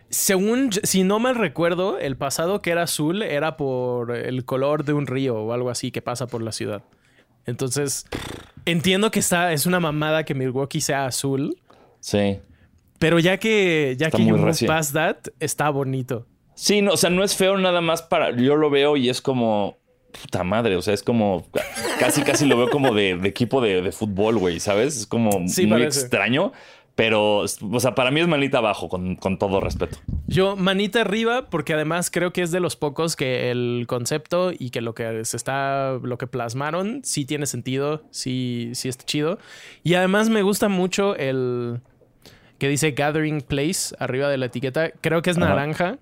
[0.09, 4.95] Según, si no mal recuerdo, el pasado que era azul era por el color de
[4.95, 6.83] un río o algo así que pasa por la ciudad.
[7.45, 8.07] Entonces,
[8.65, 11.57] entiendo que está, es una mamada que Milwaukee sea azul,
[12.07, 12.39] Sí.
[13.01, 16.25] pero ya que, ya Está que you move past that, está bonito.
[16.55, 18.31] Sí, no, o sea, no es feo nada más para.
[18.31, 19.77] Yo lo veo y es como.
[20.23, 21.47] Puta madre, o sea, es como.
[21.99, 24.97] Casi, casi lo veo como de, de equipo de, de fútbol, güey, ¿sabes?
[24.97, 26.01] Es como Sí, muy parece.
[26.01, 26.53] extraño.
[26.95, 29.99] Pero, o sea, para mí es manita abajo, con, con todo respeto.
[30.27, 34.71] Yo, manita arriba, porque además creo que es de los pocos que el concepto y
[34.71, 39.39] que lo que se está, lo que plasmaron, sí tiene sentido, sí, sí está chido.
[39.85, 41.81] Y además me gusta mucho el
[42.59, 44.91] que dice Gathering Place arriba de la etiqueta.
[45.01, 45.49] Creo que es Ajá.
[45.49, 45.99] naranja.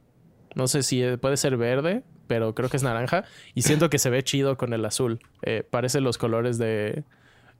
[0.54, 3.24] No sé si eh, puede ser verde, pero creo que es naranja.
[3.54, 5.18] Y siento que se ve chido con el azul.
[5.42, 7.02] Eh, parece los colores de,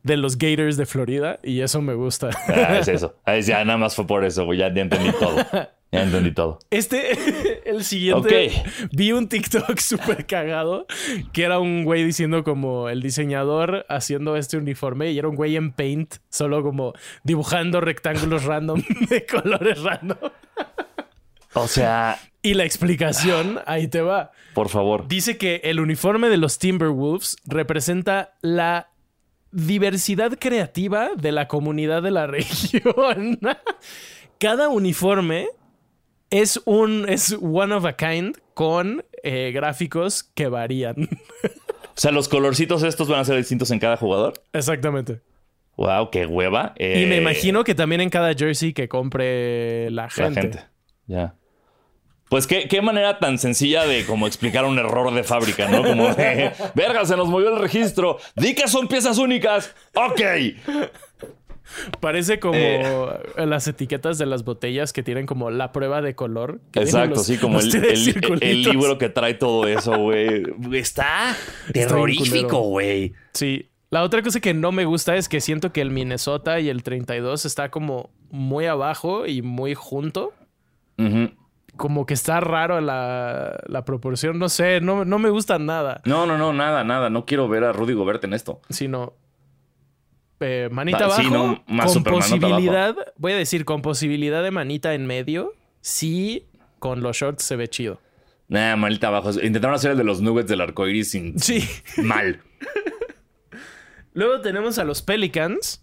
[0.05, 2.31] de los Gators de Florida y eso me gusta.
[2.49, 3.17] Ah, es eso.
[3.25, 4.59] Ah, es- ya nada más fue por eso, güey.
[4.61, 5.37] Ya entendí todo.
[5.95, 6.59] Ya entendí todo.
[6.71, 7.17] Este,
[7.71, 8.51] el siguiente,
[8.91, 10.87] vi un TikTok súper cagado
[11.33, 15.55] que era un güey diciendo como el diseñador haciendo este uniforme y era un güey
[15.55, 20.19] en Paint, solo como dibujando rectángulos random de colores random.
[21.55, 24.33] O sea, Y la explicación, ahí te va.
[24.55, 25.07] por favor.
[25.07, 28.91] Dice que el uniforme de los Timberwolves representa la
[29.53, 33.39] diversidad creativa de la comunidad de la región.
[34.41, 35.47] Cada uniforme
[36.31, 41.09] es un es one of a kind con eh, gráficos que varían.
[41.97, 44.35] O sea, los colorcitos estos van a ser distintos en cada jugador.
[44.53, 45.21] Exactamente.
[45.77, 46.75] Wow, qué hueva.
[46.79, 50.41] Y me Eh, imagino que también en cada jersey que compre la la gente.
[50.41, 50.61] gente.
[51.07, 51.35] Ya.
[52.29, 55.85] Pues qué, qué manera tan sencilla de como explicar un error de fábrica, ¿no?
[55.85, 58.19] Como de, verga, se nos movió el registro.
[58.35, 59.75] Di que son piezas únicas.
[59.95, 60.21] Ok.
[62.01, 63.19] Parece como Eh.
[63.37, 66.61] las etiquetas de las botellas que tienen como la prueba de color.
[66.73, 70.43] que Exacto, los- sí, como el, libro que trae todo eso, güey.
[70.73, 71.35] Está
[71.73, 73.13] terrorífico, güey.
[73.33, 73.71] Sí.
[73.91, 76.83] La otra cosa que no me gusta es que siento que el Minnesota y el
[76.83, 80.33] 32 está como muy abajo y muy junto.
[81.77, 84.39] Como que está raro la, la proporción.
[84.39, 86.01] No sé, no, no me gusta nada.
[86.05, 87.11] No, no, no, nada, nada.
[87.11, 88.61] No quiero ver a Rudy Gobert en esto.
[88.69, 89.15] Sino
[90.45, 91.35] eh, manita Va, sí, abajo.
[91.35, 95.53] no, más con posibilidad, voy a decir, con posibilidad de manita en medio.
[95.81, 96.47] Sí,
[96.79, 98.01] con los shorts se ve chido.
[98.49, 99.31] Nah, manita abajo.
[99.43, 101.39] Intentaron hacer el de los nuggets del arco iris sin.
[101.39, 101.67] Sí.
[102.03, 102.41] Mal.
[104.13, 105.83] Luego tenemos a los Pelicans,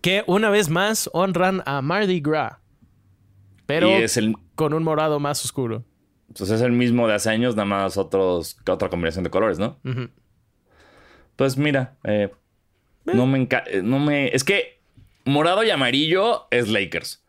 [0.00, 2.58] que una vez más honran a Mardi Gras.
[3.66, 4.34] Pero Y es el.
[4.54, 5.84] con un morado más oscuro.
[6.36, 9.78] Pues es el mismo de hace años, nada más otros, otra combinación de colores, ¿no?
[11.36, 12.30] Pues mira, eh,
[13.04, 13.70] no me encanta.
[13.82, 14.28] No me.
[14.28, 14.80] Es que
[15.24, 17.22] morado y amarillo es Lakers.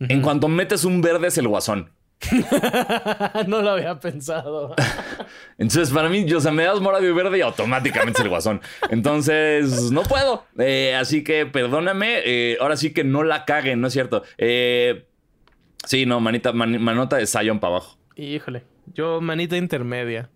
[0.00, 1.90] En cuanto metes un verde es el guasón.
[3.46, 4.74] no lo había pensado.
[5.58, 8.28] Entonces, para mí, yo, o sea, me das morado y verde y automáticamente es el
[8.28, 8.60] guasón.
[8.90, 10.44] Entonces, no puedo.
[10.58, 12.20] Eh, así que perdóname.
[12.24, 14.22] eh, ahora sí que no la caguen, ¿no es cierto?
[14.38, 15.06] Eh,
[15.86, 17.98] sí, no, manita, man- manota de Zion para abajo.
[18.16, 18.64] Híjole.
[18.94, 20.28] Yo, manita intermedia.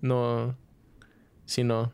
[0.00, 0.56] No.
[1.46, 1.92] Si no.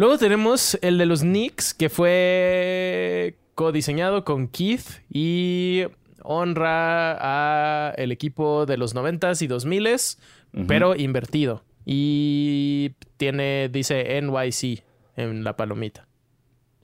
[0.00, 5.82] Luego tenemos el de los Knicks, que fue codiseñado con Keith y
[6.22, 10.18] honra a el equipo de los 90s y 2000s,
[10.66, 11.64] pero invertido.
[11.84, 14.82] Y tiene, dice NYC
[15.16, 16.08] en la palomita.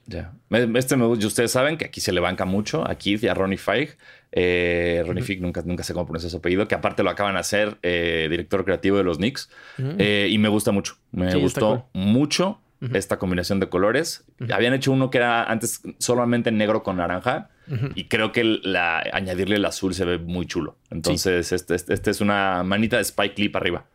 [0.05, 0.35] Ya.
[0.75, 1.27] Este me gusta.
[1.27, 3.97] Ustedes saben que aquí se le banca mucho a Keith y a Ronnie Feig.
[4.31, 7.41] Eh, Ronnie Feig nunca, nunca sé cómo pronuncia su apellido, que aparte lo acaban de
[7.41, 9.49] hacer eh, director creativo de los Knicks.
[9.79, 10.99] Eh, y me gusta mucho.
[11.13, 12.61] Me Sí, gustó mucho
[12.93, 14.25] esta combinación de colores.
[14.53, 17.51] Habían hecho uno que era antes solamente negro con naranja.
[17.95, 20.77] Y creo que la, añadirle el azul se ve muy chulo.
[20.91, 23.87] Entonces, este, este, este es una manita de Spike Lee para arriba.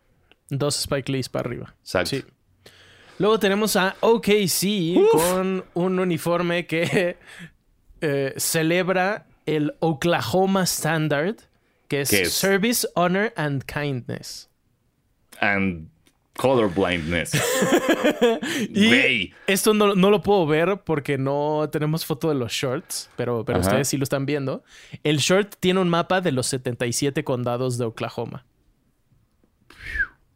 [0.49, 1.73] Dos Spike Lees para arriba.
[1.79, 2.09] Exacto.
[2.09, 2.25] Sí.
[3.21, 7.17] Luego tenemos a OKC con un uniforme que
[8.01, 11.35] eh, celebra el Oklahoma Standard,
[11.87, 12.33] que es, ¿Qué es?
[12.33, 14.49] Service, Honor and Kindness.
[15.39, 15.90] And
[16.37, 17.31] colorblindness.
[18.69, 23.43] Y esto no, no lo puedo ver porque no tenemos foto de los shorts, pero,
[23.45, 23.67] pero Ajá.
[23.67, 24.63] ustedes sí lo están viendo.
[25.03, 28.45] El short tiene un mapa de los 77 condados de Oklahoma.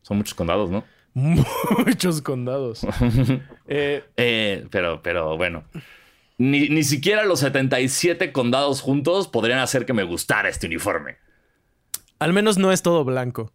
[0.02, 0.84] Son muchos condados, ¿no?
[1.14, 2.86] Muchos condados.
[3.68, 5.64] Eh, Eh, pero, pero bueno.
[6.38, 11.18] Ni, ni siquiera los 77 condados juntos podrían hacer que me gustara este uniforme.
[12.20, 13.54] al menos no es todo blanco.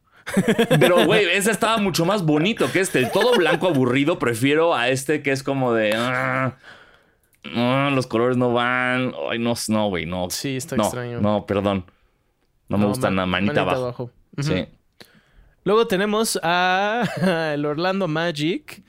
[0.78, 3.06] Pero, güey, ese estaba mucho más bonito que este.
[3.06, 5.92] Todo blanco aburrido, prefiero a este que es como de.
[5.96, 6.56] "Ah,
[7.54, 9.12] ah, los colores no van.
[9.30, 10.28] Ay, no, no, güey, no.
[10.30, 11.20] Sí, está no, extraño.
[11.20, 11.84] No, perdón.
[12.68, 13.26] No me gusta man- nada.
[13.26, 14.10] Manita, abajo.
[14.38, 14.66] Sí.
[15.64, 17.02] Luego tenemos a
[17.54, 18.82] el Orlando Magic,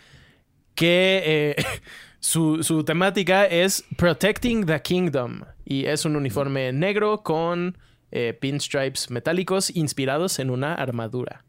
[0.75, 1.63] que eh,
[2.19, 5.41] su, su temática es Protecting the Kingdom.
[5.65, 7.77] Y es un uniforme negro con
[8.11, 11.43] eh, pinstripes metálicos inspirados en una armadura.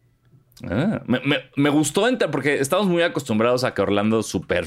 [0.68, 4.66] Ah, me, me- me gustó porque estamos muy acostumbrados a que Orlando super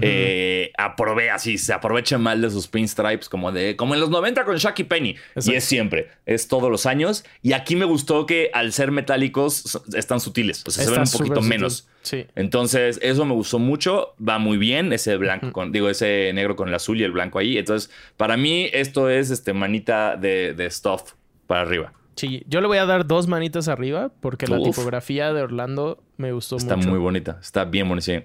[0.00, 4.44] eh, aprove así, se aproveche mal de sus pinstripes, como de como en los 90
[4.44, 5.10] con Shaq y Penny.
[5.10, 5.52] Exacto.
[5.52, 7.24] Y es siempre, es todos los años.
[7.42, 11.08] Y aquí me gustó que al ser metálicos están sutiles, o sea, se Está ven
[11.08, 11.48] un poquito sutil.
[11.48, 11.88] menos.
[12.02, 12.26] Sí.
[12.34, 14.14] Entonces, eso me gustó mucho.
[14.26, 14.92] Va muy bien.
[14.92, 17.58] Ese blanco con, digo, ese negro con el azul y el blanco ahí.
[17.58, 21.12] Entonces, para mí, esto es este manita de, de stuff
[21.48, 21.92] para arriba.
[22.14, 26.30] Sí, yo le voy a dar dos manitas arriba porque la tipografía de Orlando me
[26.32, 26.88] gustó Está mucho.
[26.90, 27.38] muy bonita.
[27.40, 28.04] Está bien bonita.
[28.04, 28.24] Sí.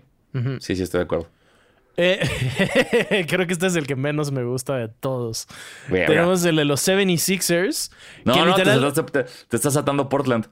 [0.59, 1.27] Sí, sí, estoy de acuerdo.
[1.95, 5.47] Eh, creo que este es el que menos me gusta de todos.
[5.89, 7.91] Tenemos el de los 76ers.
[8.25, 10.47] No, que no, te, literal- estás- te- te estás atando Portland.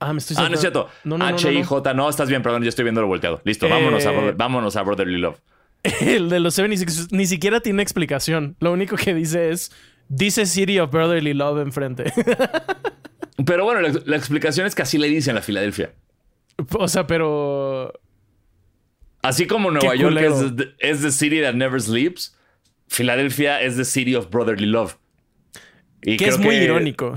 [0.00, 0.88] Ah, me estoy Ah, no es saltando- cierto.
[1.04, 1.36] No, no, no, no, no.
[1.36, 1.94] H-I-J.
[1.94, 3.42] No, estás bien, perdón, yo estoy viendo lo volteado.
[3.44, 4.16] Listo, vámonos, a, Eh.
[4.16, 5.38] Brother- vámonos a Brotherly Love.
[6.00, 8.56] El de los 76 ni siquiera tiene explicación.
[8.60, 9.72] Lo único que dice es.
[10.08, 12.04] Dice City of Brotherly Love enfrente.
[13.46, 15.92] Pero bueno, la, la explicación es que así le dicen a Filadelfia.
[16.78, 17.92] o sea, pero.
[19.22, 22.36] Así como Nueva York es the, es the city that never sleeps,
[22.88, 24.96] Filadelfia es the city of brotherly love.
[26.02, 27.14] Y Que es muy irónico.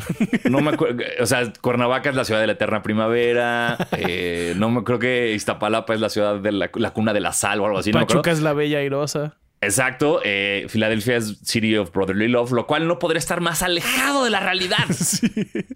[0.50, 1.04] No me acuerdo.
[1.20, 3.78] O sea, Cuernavaca es la ciudad de la eterna primavera.
[3.98, 7.32] eh, no me creo que Iztapalapa es la ciudad de la, la cuna de la
[7.32, 7.92] sal o algo así.
[7.92, 8.22] no me acuerdo.
[8.24, 9.38] Pachuca es la bella airosa.
[9.62, 10.22] Exacto.
[10.24, 14.30] eh, Filadelfia es City of Brotherly Love, lo cual no podría estar más alejado de
[14.32, 14.78] la realidad.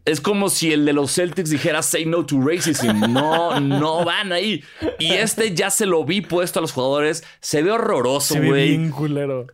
[0.05, 3.11] Es como si el de los Celtics dijera say no to racism.
[3.11, 4.63] No, no van ahí.
[4.99, 7.23] Y este ya se lo vi puesto a los jugadores.
[7.39, 8.75] Se ve horroroso, güey.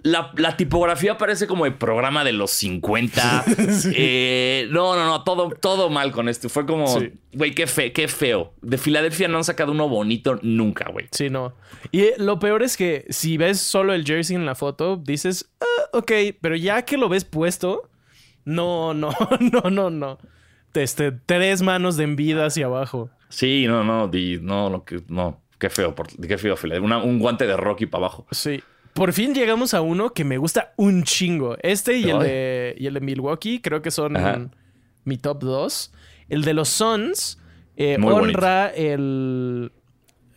[0.03, 3.45] La, la tipografía parece como el programa de los 50.
[3.93, 6.49] Eh, no, no, no, todo, todo mal con esto.
[6.49, 7.11] Fue como, Sí.
[7.33, 8.53] güey, qué, fe, qué feo.
[8.61, 11.07] De Filadelfia no han sacado uno bonito nunca, güey.
[11.11, 11.53] Sí, no.
[11.91, 15.49] Y eh, lo peor es que si ves solo el jersey en la foto, dices,
[15.59, 17.89] "Ah, ok, pero ya que lo ves puesto,
[18.45, 19.09] no, no,
[19.39, 20.17] no, no, no.
[20.73, 23.09] Este, tres manos de envidia hacia abajo.
[23.29, 25.41] Sí, no, no, di- no, no.
[25.59, 26.55] Qué feo, por- qué feo.
[26.81, 28.25] Una- un guante de Rocky para abajo.
[28.31, 28.61] Sí.
[28.93, 31.55] Por fin llegamos a uno que me gusta un chingo.
[31.61, 34.49] Este y el de, y el de Milwaukee creo que son Ajá.
[35.05, 35.93] mi top dos.
[36.29, 37.37] El de los Suns
[37.77, 39.71] eh, honra el,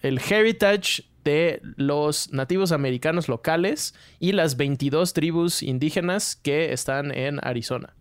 [0.02, 7.40] el heritage de los nativos americanos locales y las 22 tribus indígenas que están en
[7.42, 7.94] Arizona.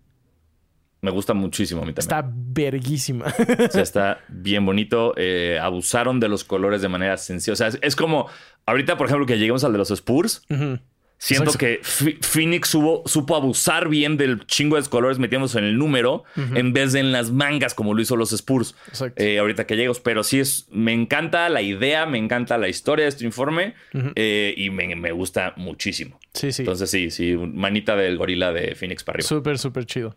[1.01, 2.17] Me gusta muchísimo a mí también.
[2.17, 3.25] Está verguísima.
[3.25, 5.13] O sea, está bien bonito.
[5.17, 7.53] Eh, abusaron de los colores de manera sencilla.
[7.53, 8.27] O sea, es, es como
[8.65, 10.43] ahorita, por ejemplo, que lleguemos al de los Spurs.
[10.49, 10.79] Ujú.
[11.23, 11.59] Siento Exacto.
[11.59, 16.73] que Ph- Phoenix supo abusar bien del chingo de colores metiéndose en el número en
[16.73, 18.75] vez de en las mangas como lo hizo los Spurs.
[19.15, 23.03] Eh, ahorita que llegamos, pero sí es, me encanta la idea, me encanta la historia
[23.05, 23.73] de este informe
[24.15, 26.19] eh, y me, me gusta muchísimo.
[26.33, 26.63] Sí, sí.
[26.63, 29.29] Entonces sí, sí, manita del gorila de Phoenix para arriba.
[29.29, 30.13] Súper, súper chido.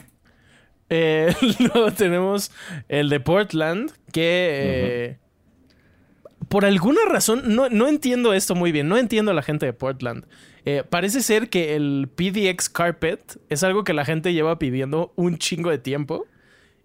[0.91, 2.51] Eh, luego tenemos
[2.89, 4.49] el de Portland, que
[5.13, 5.17] eh,
[6.49, 9.73] por alguna razón, no, no entiendo esto muy bien, no entiendo a la gente de
[9.73, 10.27] Portland.
[10.65, 15.39] Eh, parece ser que el PDX Carpet es algo que la gente lleva pidiendo un
[15.39, 16.27] chingo de tiempo,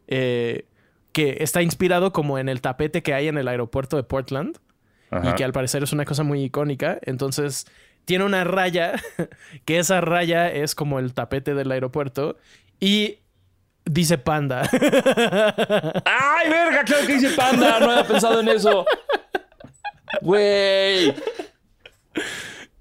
[0.07, 0.65] eh,
[1.11, 4.57] que está inspirado como en el tapete que hay en el aeropuerto de Portland
[5.09, 5.31] Ajá.
[5.31, 6.99] y que al parecer es una cosa muy icónica.
[7.01, 7.65] Entonces,
[8.05, 8.93] tiene una raya,
[9.65, 12.37] que esa raya es como el tapete del aeropuerto
[12.79, 13.19] y
[13.85, 14.61] dice panda.
[16.05, 16.83] ¡Ay, verga!
[16.83, 17.79] Claro que dice panda.
[17.79, 18.85] No había pensado en eso.
[20.21, 21.13] Güey.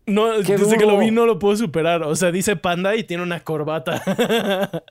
[0.07, 2.03] No, ¡Qué desde que lo vi no lo puedo superar.
[2.03, 4.03] O sea, dice panda y tiene una corbata.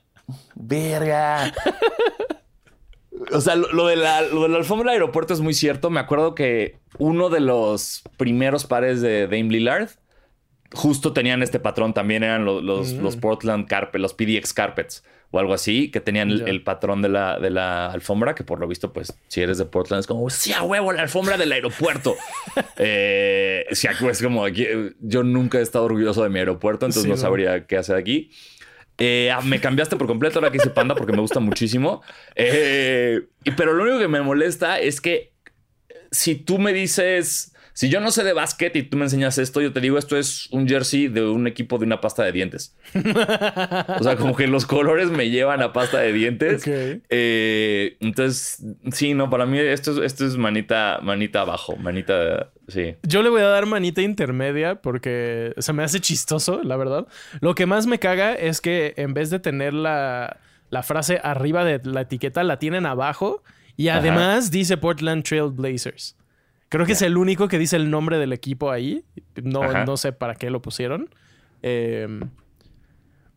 [0.54, 1.52] Verga.
[3.32, 5.90] O sea, lo, lo de la, lo de la alfombra del aeropuerto es muy cierto.
[5.90, 9.90] Me acuerdo que uno de los primeros pares de Dame Lillard
[10.72, 11.94] justo tenían este patrón.
[11.94, 16.30] También eran lo- los, los Portland Carpet, los PDX Carpets o algo así, que tenían
[16.30, 19.64] el, patrón de la, de la alfombra, que por lo visto, pues, si eres de
[19.64, 22.16] Portland, es como, sí, a huevo, la alfombra del aeropuerto.
[22.78, 24.66] eh, sí, es como, aquí,
[25.00, 28.32] yo nunca he estado orgulloso de mi aeropuerto, entonces Sí, no sabría qué hacer aquí.
[28.98, 32.02] Eh, ah, me cambiaste por completo ahora que hice panda porque me gusta muchísimo.
[32.34, 33.20] Eh,
[33.56, 35.32] pero lo único que me molesta es que
[36.10, 39.60] si tú me dices, si yo no sé de básquet y tú me enseñas esto,
[39.60, 42.76] yo te digo, esto es un jersey de un equipo de una pasta de dientes.
[43.98, 46.62] O sea, como que los colores me llevan a pasta de dientes.
[46.62, 47.02] Ok.
[47.08, 48.62] Eh, entonces,
[48.92, 52.96] sí, no, para mí esto es, esto es manita, manita abajo, manita, sí.
[53.02, 57.06] Yo le voy a dar manita intermedia porque se me hace chistoso, la verdad.
[57.40, 60.38] Lo que más me caga es que en vez de tener la,
[60.70, 63.42] la frase arriba de la etiqueta, la tienen abajo
[63.76, 64.00] y Ajá.
[64.00, 66.16] además dice Portland Trail Blazers.
[66.70, 69.04] Creo que es el único que dice el nombre del equipo ahí.
[69.42, 69.84] No, Ajá.
[69.84, 71.10] no sé para qué lo pusieron.
[71.62, 72.20] Eh,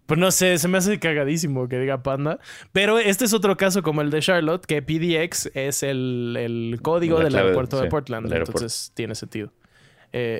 [0.05, 2.39] pues no sé, se me hace cagadísimo que diga Panda.
[2.71, 7.17] Pero este es otro caso como el de Charlotte, que PDX es el, el código
[7.17, 8.31] La del aeropuerto de Portland.
[8.31, 9.51] Entonces tiene sentido.
[10.11, 10.39] Eh,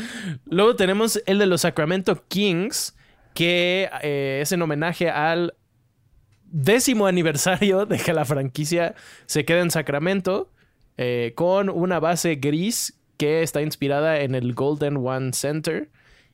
[0.46, 2.96] luego tenemos el de los Sacramento Kings,
[3.34, 5.54] que eh, es en homenaje al
[6.44, 8.94] décimo aniversario de que la franquicia
[9.26, 10.50] se queda en Sacramento,
[10.96, 15.90] eh, con una base gris que está inspirada en el Golden One Center.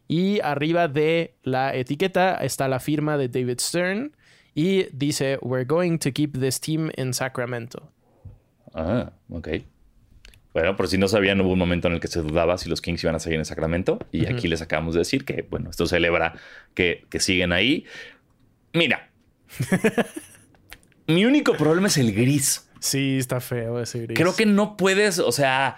[0.09, 4.17] Y arriba de la etiqueta está la firma de David Stern
[4.55, 7.93] y dice, We're going to keep this team in Sacramento.
[8.75, 9.49] Ah, ok.
[10.53, 12.81] Bueno, por si no sabían, hubo un momento en el que se dudaba si los
[12.81, 14.01] Kings iban a seguir en Sacramento.
[14.11, 16.35] Y aquí les acabamos de decir que, bueno, esto celebra
[16.75, 17.85] que, que siguen ahí.
[18.73, 19.11] Mira.
[21.07, 22.69] mi único problema es el gris.
[22.81, 24.19] Sí, está feo ese gris.
[24.19, 25.77] Creo que no puedes, o sea.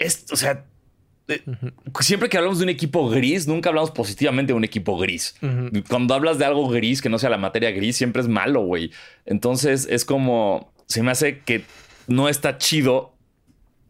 [0.00, 0.64] Es, o sea.
[1.28, 1.42] eh,
[2.00, 5.36] Siempre que hablamos de un equipo gris, nunca hablamos positivamente de un equipo gris.
[5.88, 8.90] Cuando hablas de algo gris que no sea la materia gris, siempre es malo, güey.
[9.24, 10.72] Entonces es como.
[10.86, 11.64] Se me hace que
[12.06, 13.12] no está chido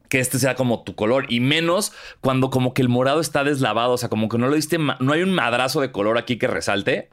[0.08, 1.26] que este sea como tu color.
[1.28, 3.92] Y menos cuando como que el morado está deslavado.
[3.92, 4.78] O sea, como que no lo diste.
[4.78, 7.10] No hay un madrazo de color aquí que resalte.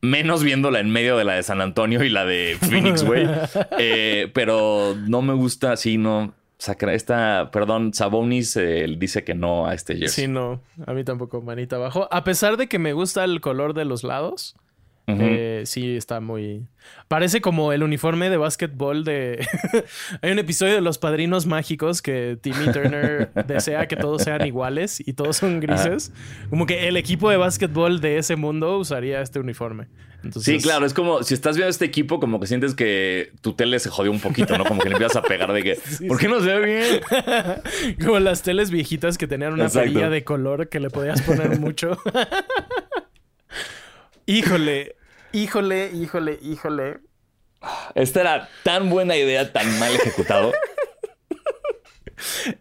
[0.00, 3.26] Menos viéndola en medio de la de San Antonio y la de Phoenix, güey.
[3.78, 6.34] Eh, pero no me gusta, sí, no.
[6.58, 10.24] Sacra, esta, perdón, Sabonis eh, dice que no a este jersey.
[10.24, 12.08] Sí, no, a mí tampoco, manita abajo.
[12.10, 14.56] A pesar de que me gusta el color de los lados,
[15.08, 16.66] Eh, sí está muy...
[17.08, 19.46] Parece como el uniforme de básquetbol de...
[20.22, 25.00] Hay un episodio de Los Padrinos Mágicos que Timmy Turner desea que todos sean iguales
[25.06, 26.12] y todos son grises.
[26.50, 29.88] Como que el equipo de básquetbol de ese mundo usaría este uniforme.
[30.22, 33.52] Entonces, Sí, claro, es como si estás viendo este equipo, como que sientes que tu
[33.54, 34.64] tele se jodió un poquito, ¿no?
[34.64, 35.78] Como que le empiezas a pegar de que,
[36.08, 37.96] ¿por qué no se ve bien?
[38.04, 41.96] Como las teles viejitas que tenían una perilla de color que le podías poner mucho.
[44.26, 44.96] híjole,
[45.32, 46.98] híjole, híjole, híjole.
[47.94, 50.52] Esta era tan buena idea, tan mal ejecutado.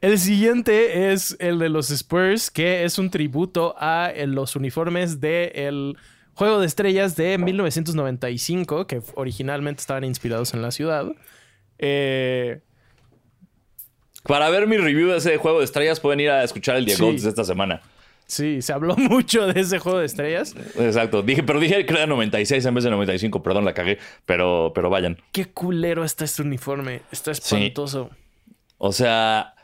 [0.02, 5.20] El siguiente es el de los Spurs, que es un tributo a eh, los uniformes
[5.20, 5.98] del
[6.36, 11.08] Juego de Estrellas de 1995, que originalmente estaban inspirados en la ciudad.
[11.80, 12.62] Eh,
[14.24, 17.12] Para ver mi review de ese juego de estrellas pueden ir a escuchar el Diego
[17.12, 17.18] Sí.
[17.24, 17.82] de esta semana.
[18.28, 20.56] Sí, se habló mucho de ese Juego de Estrellas.
[20.78, 21.24] Exacto.
[21.24, 23.42] Dije, pero dije que era 96 en vez de 95.
[23.42, 23.98] Perdón, la cagué.
[24.26, 25.18] Pero, pero vayan.
[25.32, 27.02] Qué culero está este uniforme.
[27.12, 28.12] Está espantoso.
[28.78, 29.56] O sea,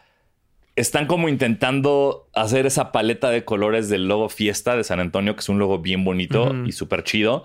[0.76, 5.42] están como intentando hacer esa paleta de colores del logo Fiesta de San Antonio, que
[5.42, 7.44] es un logo bien bonito y súper chido.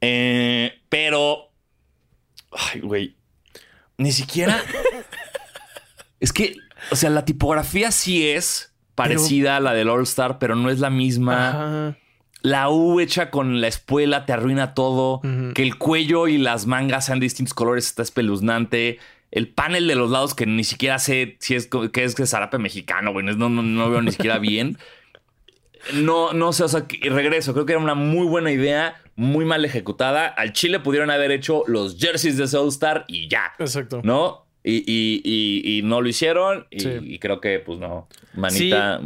[0.00, 1.50] Eh, pero,
[2.52, 3.16] ay, güey,
[3.96, 4.60] ni siquiera...
[6.20, 6.56] es que,
[6.90, 10.80] o sea, la tipografía sí es parecida a la del All Star, pero no es
[10.80, 11.48] la misma.
[11.48, 11.98] Ajá.
[12.42, 15.20] La U hecha con la espuela te arruina todo.
[15.54, 18.98] Que el cuello y las mangas sean de distintos colores está espeluznante.
[19.30, 22.58] El panel de los lados que ni siquiera sé si es que es que zarape
[22.58, 23.26] mexicano, güey.
[23.26, 24.78] No, no, no veo ni siquiera bien.
[25.94, 27.52] No, no sé, o sea, y regreso.
[27.52, 30.26] Creo que era una muy buena idea, muy mal ejecutada.
[30.26, 33.52] Al Chile pudieron haber hecho los jerseys de ese All-Star y ya.
[33.58, 34.00] Exacto.
[34.02, 34.47] ¿No?
[34.64, 36.66] Y, y- y- y no lo hicieron.
[36.70, 37.18] Y, Sí.
[37.20, 38.08] creo que, pues no.
[38.34, 39.00] Manita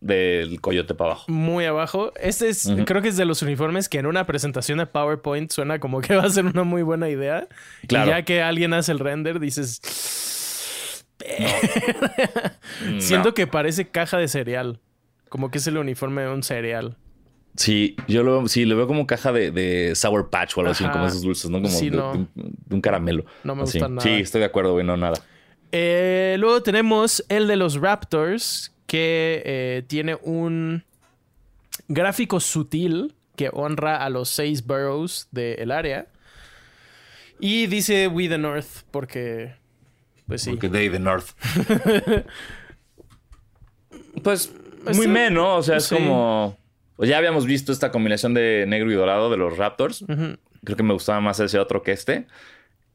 [0.00, 1.24] del coyote para abajo.
[1.32, 2.12] Muy abajo.
[2.20, 5.80] Este es, creo que es de los uniformes que en una presentación de PowerPoint suena
[5.80, 7.48] como que va a ser una muy buena idea.
[7.88, 8.06] Claro.
[8.06, 9.80] Y ya que alguien hace el render, dices.
[13.00, 13.34] Siento No.
[13.34, 14.78] que parece caja de cereal.
[15.28, 16.96] Como que es el uniforme de un cereal.
[17.58, 20.70] Sí, yo lo veo, sí, lo veo como caja de, de Sour Patch o algo
[20.72, 21.58] así, como esos dulces, ¿no?
[21.60, 22.12] Como Sí, de, no.
[22.12, 23.24] de un, de un caramelo.
[23.42, 23.78] No me Así.
[23.78, 24.08] gustan nada.
[24.08, 25.20] Sí, estoy de acuerdo, güey, no nada.
[25.72, 30.84] Eh, luego tenemos el de los Raptors, que eh, tiene un
[31.88, 36.06] gráfico sutil que honra a los seis boroughs del área.
[37.40, 39.54] Y dice We the North, porque.
[40.28, 40.50] Pues sí.
[40.50, 41.30] Porque Day the North.
[44.22, 44.52] pues
[44.84, 45.56] muy Este- me, ¿no?
[45.56, 45.94] O sea, es sí.
[45.96, 46.56] como.
[46.98, 50.04] Pues ya habíamos visto esta combinación de negro y dorado de los Raptors.
[50.64, 52.26] Creo que me gustaba más ese otro que este.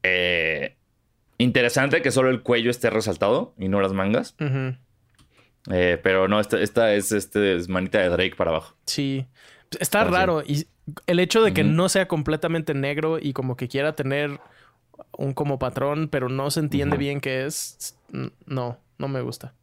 [0.02, 0.76] Eh,
[1.38, 4.36] interesante que solo el cuello esté resaltado y no las mangas.
[5.70, 8.76] Eh, pero no, esta, esta es, este, es manita de Drake para abajo.
[8.84, 9.26] Sí.
[9.80, 10.42] Está raro.
[10.46, 10.66] Y
[11.06, 14.38] el hecho de que no sea completamente negro y como que quiera tener
[15.16, 17.96] un como patrón, pero no se entiende bien qué es.
[18.44, 19.54] No, no me gusta.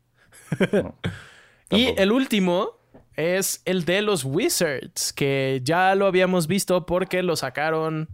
[0.72, 0.96] No,
[1.70, 2.81] Y el último
[3.16, 8.10] es el de los Wizards, que ya lo habíamos visto porque lo sacaron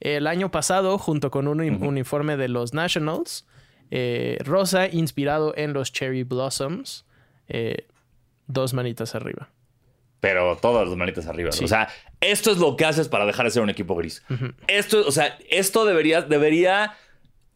[0.00, 3.46] el año pasado junto con un uniforme de los Nationals.
[3.90, 7.04] eh, rosa, inspirado en los Cherry Blossoms.
[7.48, 7.86] eh,
[8.48, 9.48] dos manitas arriba.
[10.20, 11.52] Pero todas las manitas arriba.
[11.52, 11.64] Sí.
[11.64, 11.88] O sea,
[12.20, 14.24] esto es lo que haces para dejar de ser un equipo gris.
[14.66, 16.94] Esto, o sea, esto debería, debería.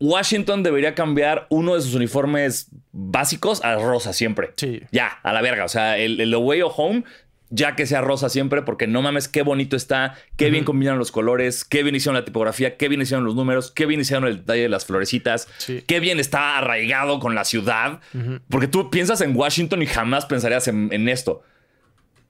[0.00, 4.50] Washington debería cambiar uno de sus uniformes básicos a rosa siempre.
[4.56, 4.82] Sí.
[4.90, 5.64] Ya, a la verga.
[5.64, 7.04] O sea, el, el away o home,
[7.50, 11.10] ya que sea rosa siempre, porque no mames qué bonito está, qué bien combinan los
[11.12, 14.38] colores, qué bien hicieron la tipografía, qué bien hicieron los números, qué bien hicieron el
[14.38, 15.82] detalle de las florecitas, Sí.
[15.86, 18.00] qué bien está arraigado con la ciudad.
[18.48, 21.42] Porque tú piensas en Washington y jamás pensarías en, en esto.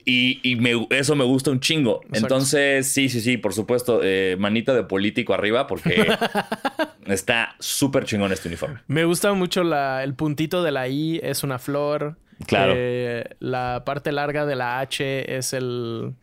[0.05, 2.01] Y, y me- eso me gusta un chingo.
[2.11, 6.05] Entonces, sí, sí, sí, por supuesto, eh, manita de político arriba, porque
[7.05, 8.79] está súper chingón este uniforme.
[8.87, 12.17] Me gusta mucho la- el puntito de la I, es una flor.
[12.47, 12.73] Claro.
[12.75, 16.13] Eh, la parte larga de la H es el,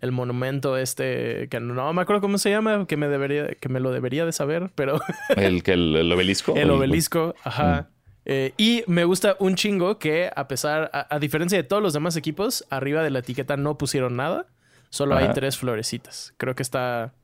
[0.00, 3.80] el monumento este, que no me acuerdo cómo se llama, que me, debería, que me
[3.80, 5.00] lo debería de saber, pero
[5.36, 6.54] El, que el, el obelisco.
[6.56, 7.88] el obelisco, ajá.
[8.28, 11.92] Eh, y me gusta un chingo que a pesar, a, a diferencia de todos los
[11.92, 14.46] demás equipos, arriba de la etiqueta no pusieron nada,
[14.90, 16.34] solo hay tres florecitas.
[16.36, 17.14] Creo que está...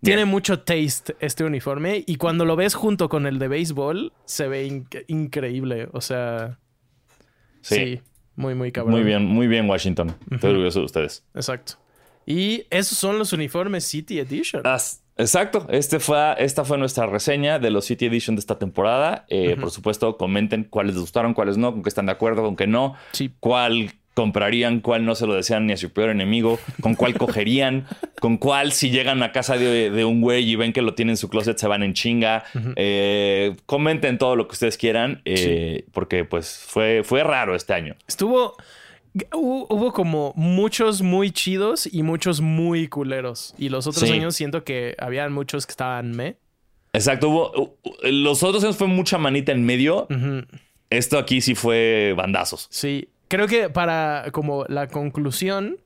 [0.00, 4.46] Tiene mucho taste este uniforme y cuando lo ves junto con el de béisbol se
[4.46, 5.88] ve inc- increíble.
[5.92, 6.60] O sea,
[7.62, 7.74] sí.
[7.74, 8.00] Sí.
[8.36, 8.94] muy, muy cabrón.
[8.94, 10.14] Muy bien, muy bien, Washington.
[10.30, 11.24] Estoy orgulloso de ustedes.
[11.34, 11.72] Exacto.
[12.24, 14.64] Y esos son los uniformes City Edition.
[14.64, 19.24] As- Exacto, este fue, esta fue nuestra reseña de los City Edition de esta temporada.
[19.28, 22.54] Eh, Por supuesto, comenten cuáles les gustaron, cuáles no, con qué están de acuerdo, con
[22.56, 23.30] qué no, Sí.
[23.40, 27.86] cuál comprarían, cuál no se lo desean ni a su peor enemigo, con cuál cogerían,
[28.20, 31.12] con cuál si llegan a casa de, de un güey y ven que lo tiene
[31.12, 32.44] en su closet se van en chinga.
[32.76, 37.94] Eh, comenten todo lo que ustedes quieran, eh, porque pues fue, fue raro este año.
[38.08, 38.56] Estuvo.
[39.32, 43.54] Hubo, como muchos muy chidos y muchos muy culeros.
[43.58, 44.14] Y los otros Sí.
[44.14, 46.36] años siento que habían muchos que estaban me.
[46.92, 50.06] Exacto, hubo, los otros años fue mucha manita en medio.
[50.90, 52.66] Esto aquí sí fue bandazos.
[52.70, 53.08] Sí.
[53.28, 55.78] Creo que para como la conclusión,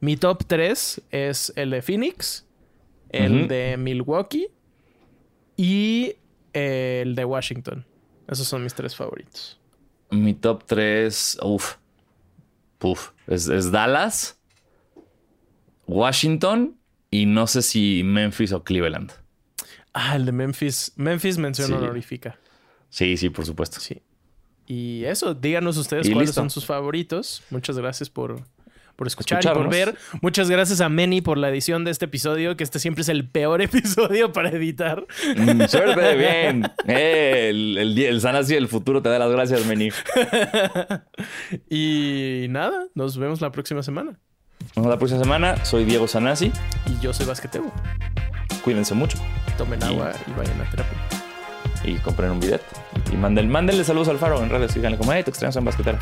[0.00, 2.46] mi top 3 es el de Phoenix,
[3.10, 4.48] el de Milwaukee
[5.56, 6.14] y
[6.52, 7.84] eh, el de Washington.
[8.28, 9.58] Esos son mis tres favoritos.
[10.10, 11.76] Mi top 3, uff,
[12.80, 14.40] Puf, es, es Dallas,
[15.86, 16.76] Washington
[17.10, 19.12] y no sé si Memphis o Cleveland.
[19.92, 20.92] Ah, el de Memphis.
[20.96, 21.74] Memphis mención Sí.
[21.74, 22.38] honorífica.
[22.88, 23.80] Sí, sí, por supuesto.
[23.80, 24.02] Sí.
[24.66, 26.40] Y eso, díganos ustedes Y cuáles listo.
[26.40, 27.42] son sus favoritos.
[27.50, 28.44] Muchas gracias por,
[29.00, 29.96] por escuchar y por ver.
[30.20, 33.26] Muchas gracias a Meni por la edición de este episodio, que este siempre es el
[33.26, 35.06] peor episodio para editar.
[35.38, 36.70] Mm, suerte, bien.
[36.86, 39.88] Eh, el, el, Sanasi del futuro te da las gracias, Meni.
[41.70, 44.18] Y nada, nos vemos la próxima semana.
[44.60, 45.64] Nos vemos la próxima semana.
[45.64, 46.52] Soy Diego Sanasi.
[46.84, 47.72] Y yo soy Basquetebo.
[48.62, 49.16] Cuídense mucho
[49.56, 50.98] Tomen agua y vayan a terapia.
[51.84, 52.60] y compren un bidet.
[53.10, 54.74] Y manden, mándenle saludos al faro en redes.
[54.74, 55.98] Díganle como, hey, te extrañamos en basquetera.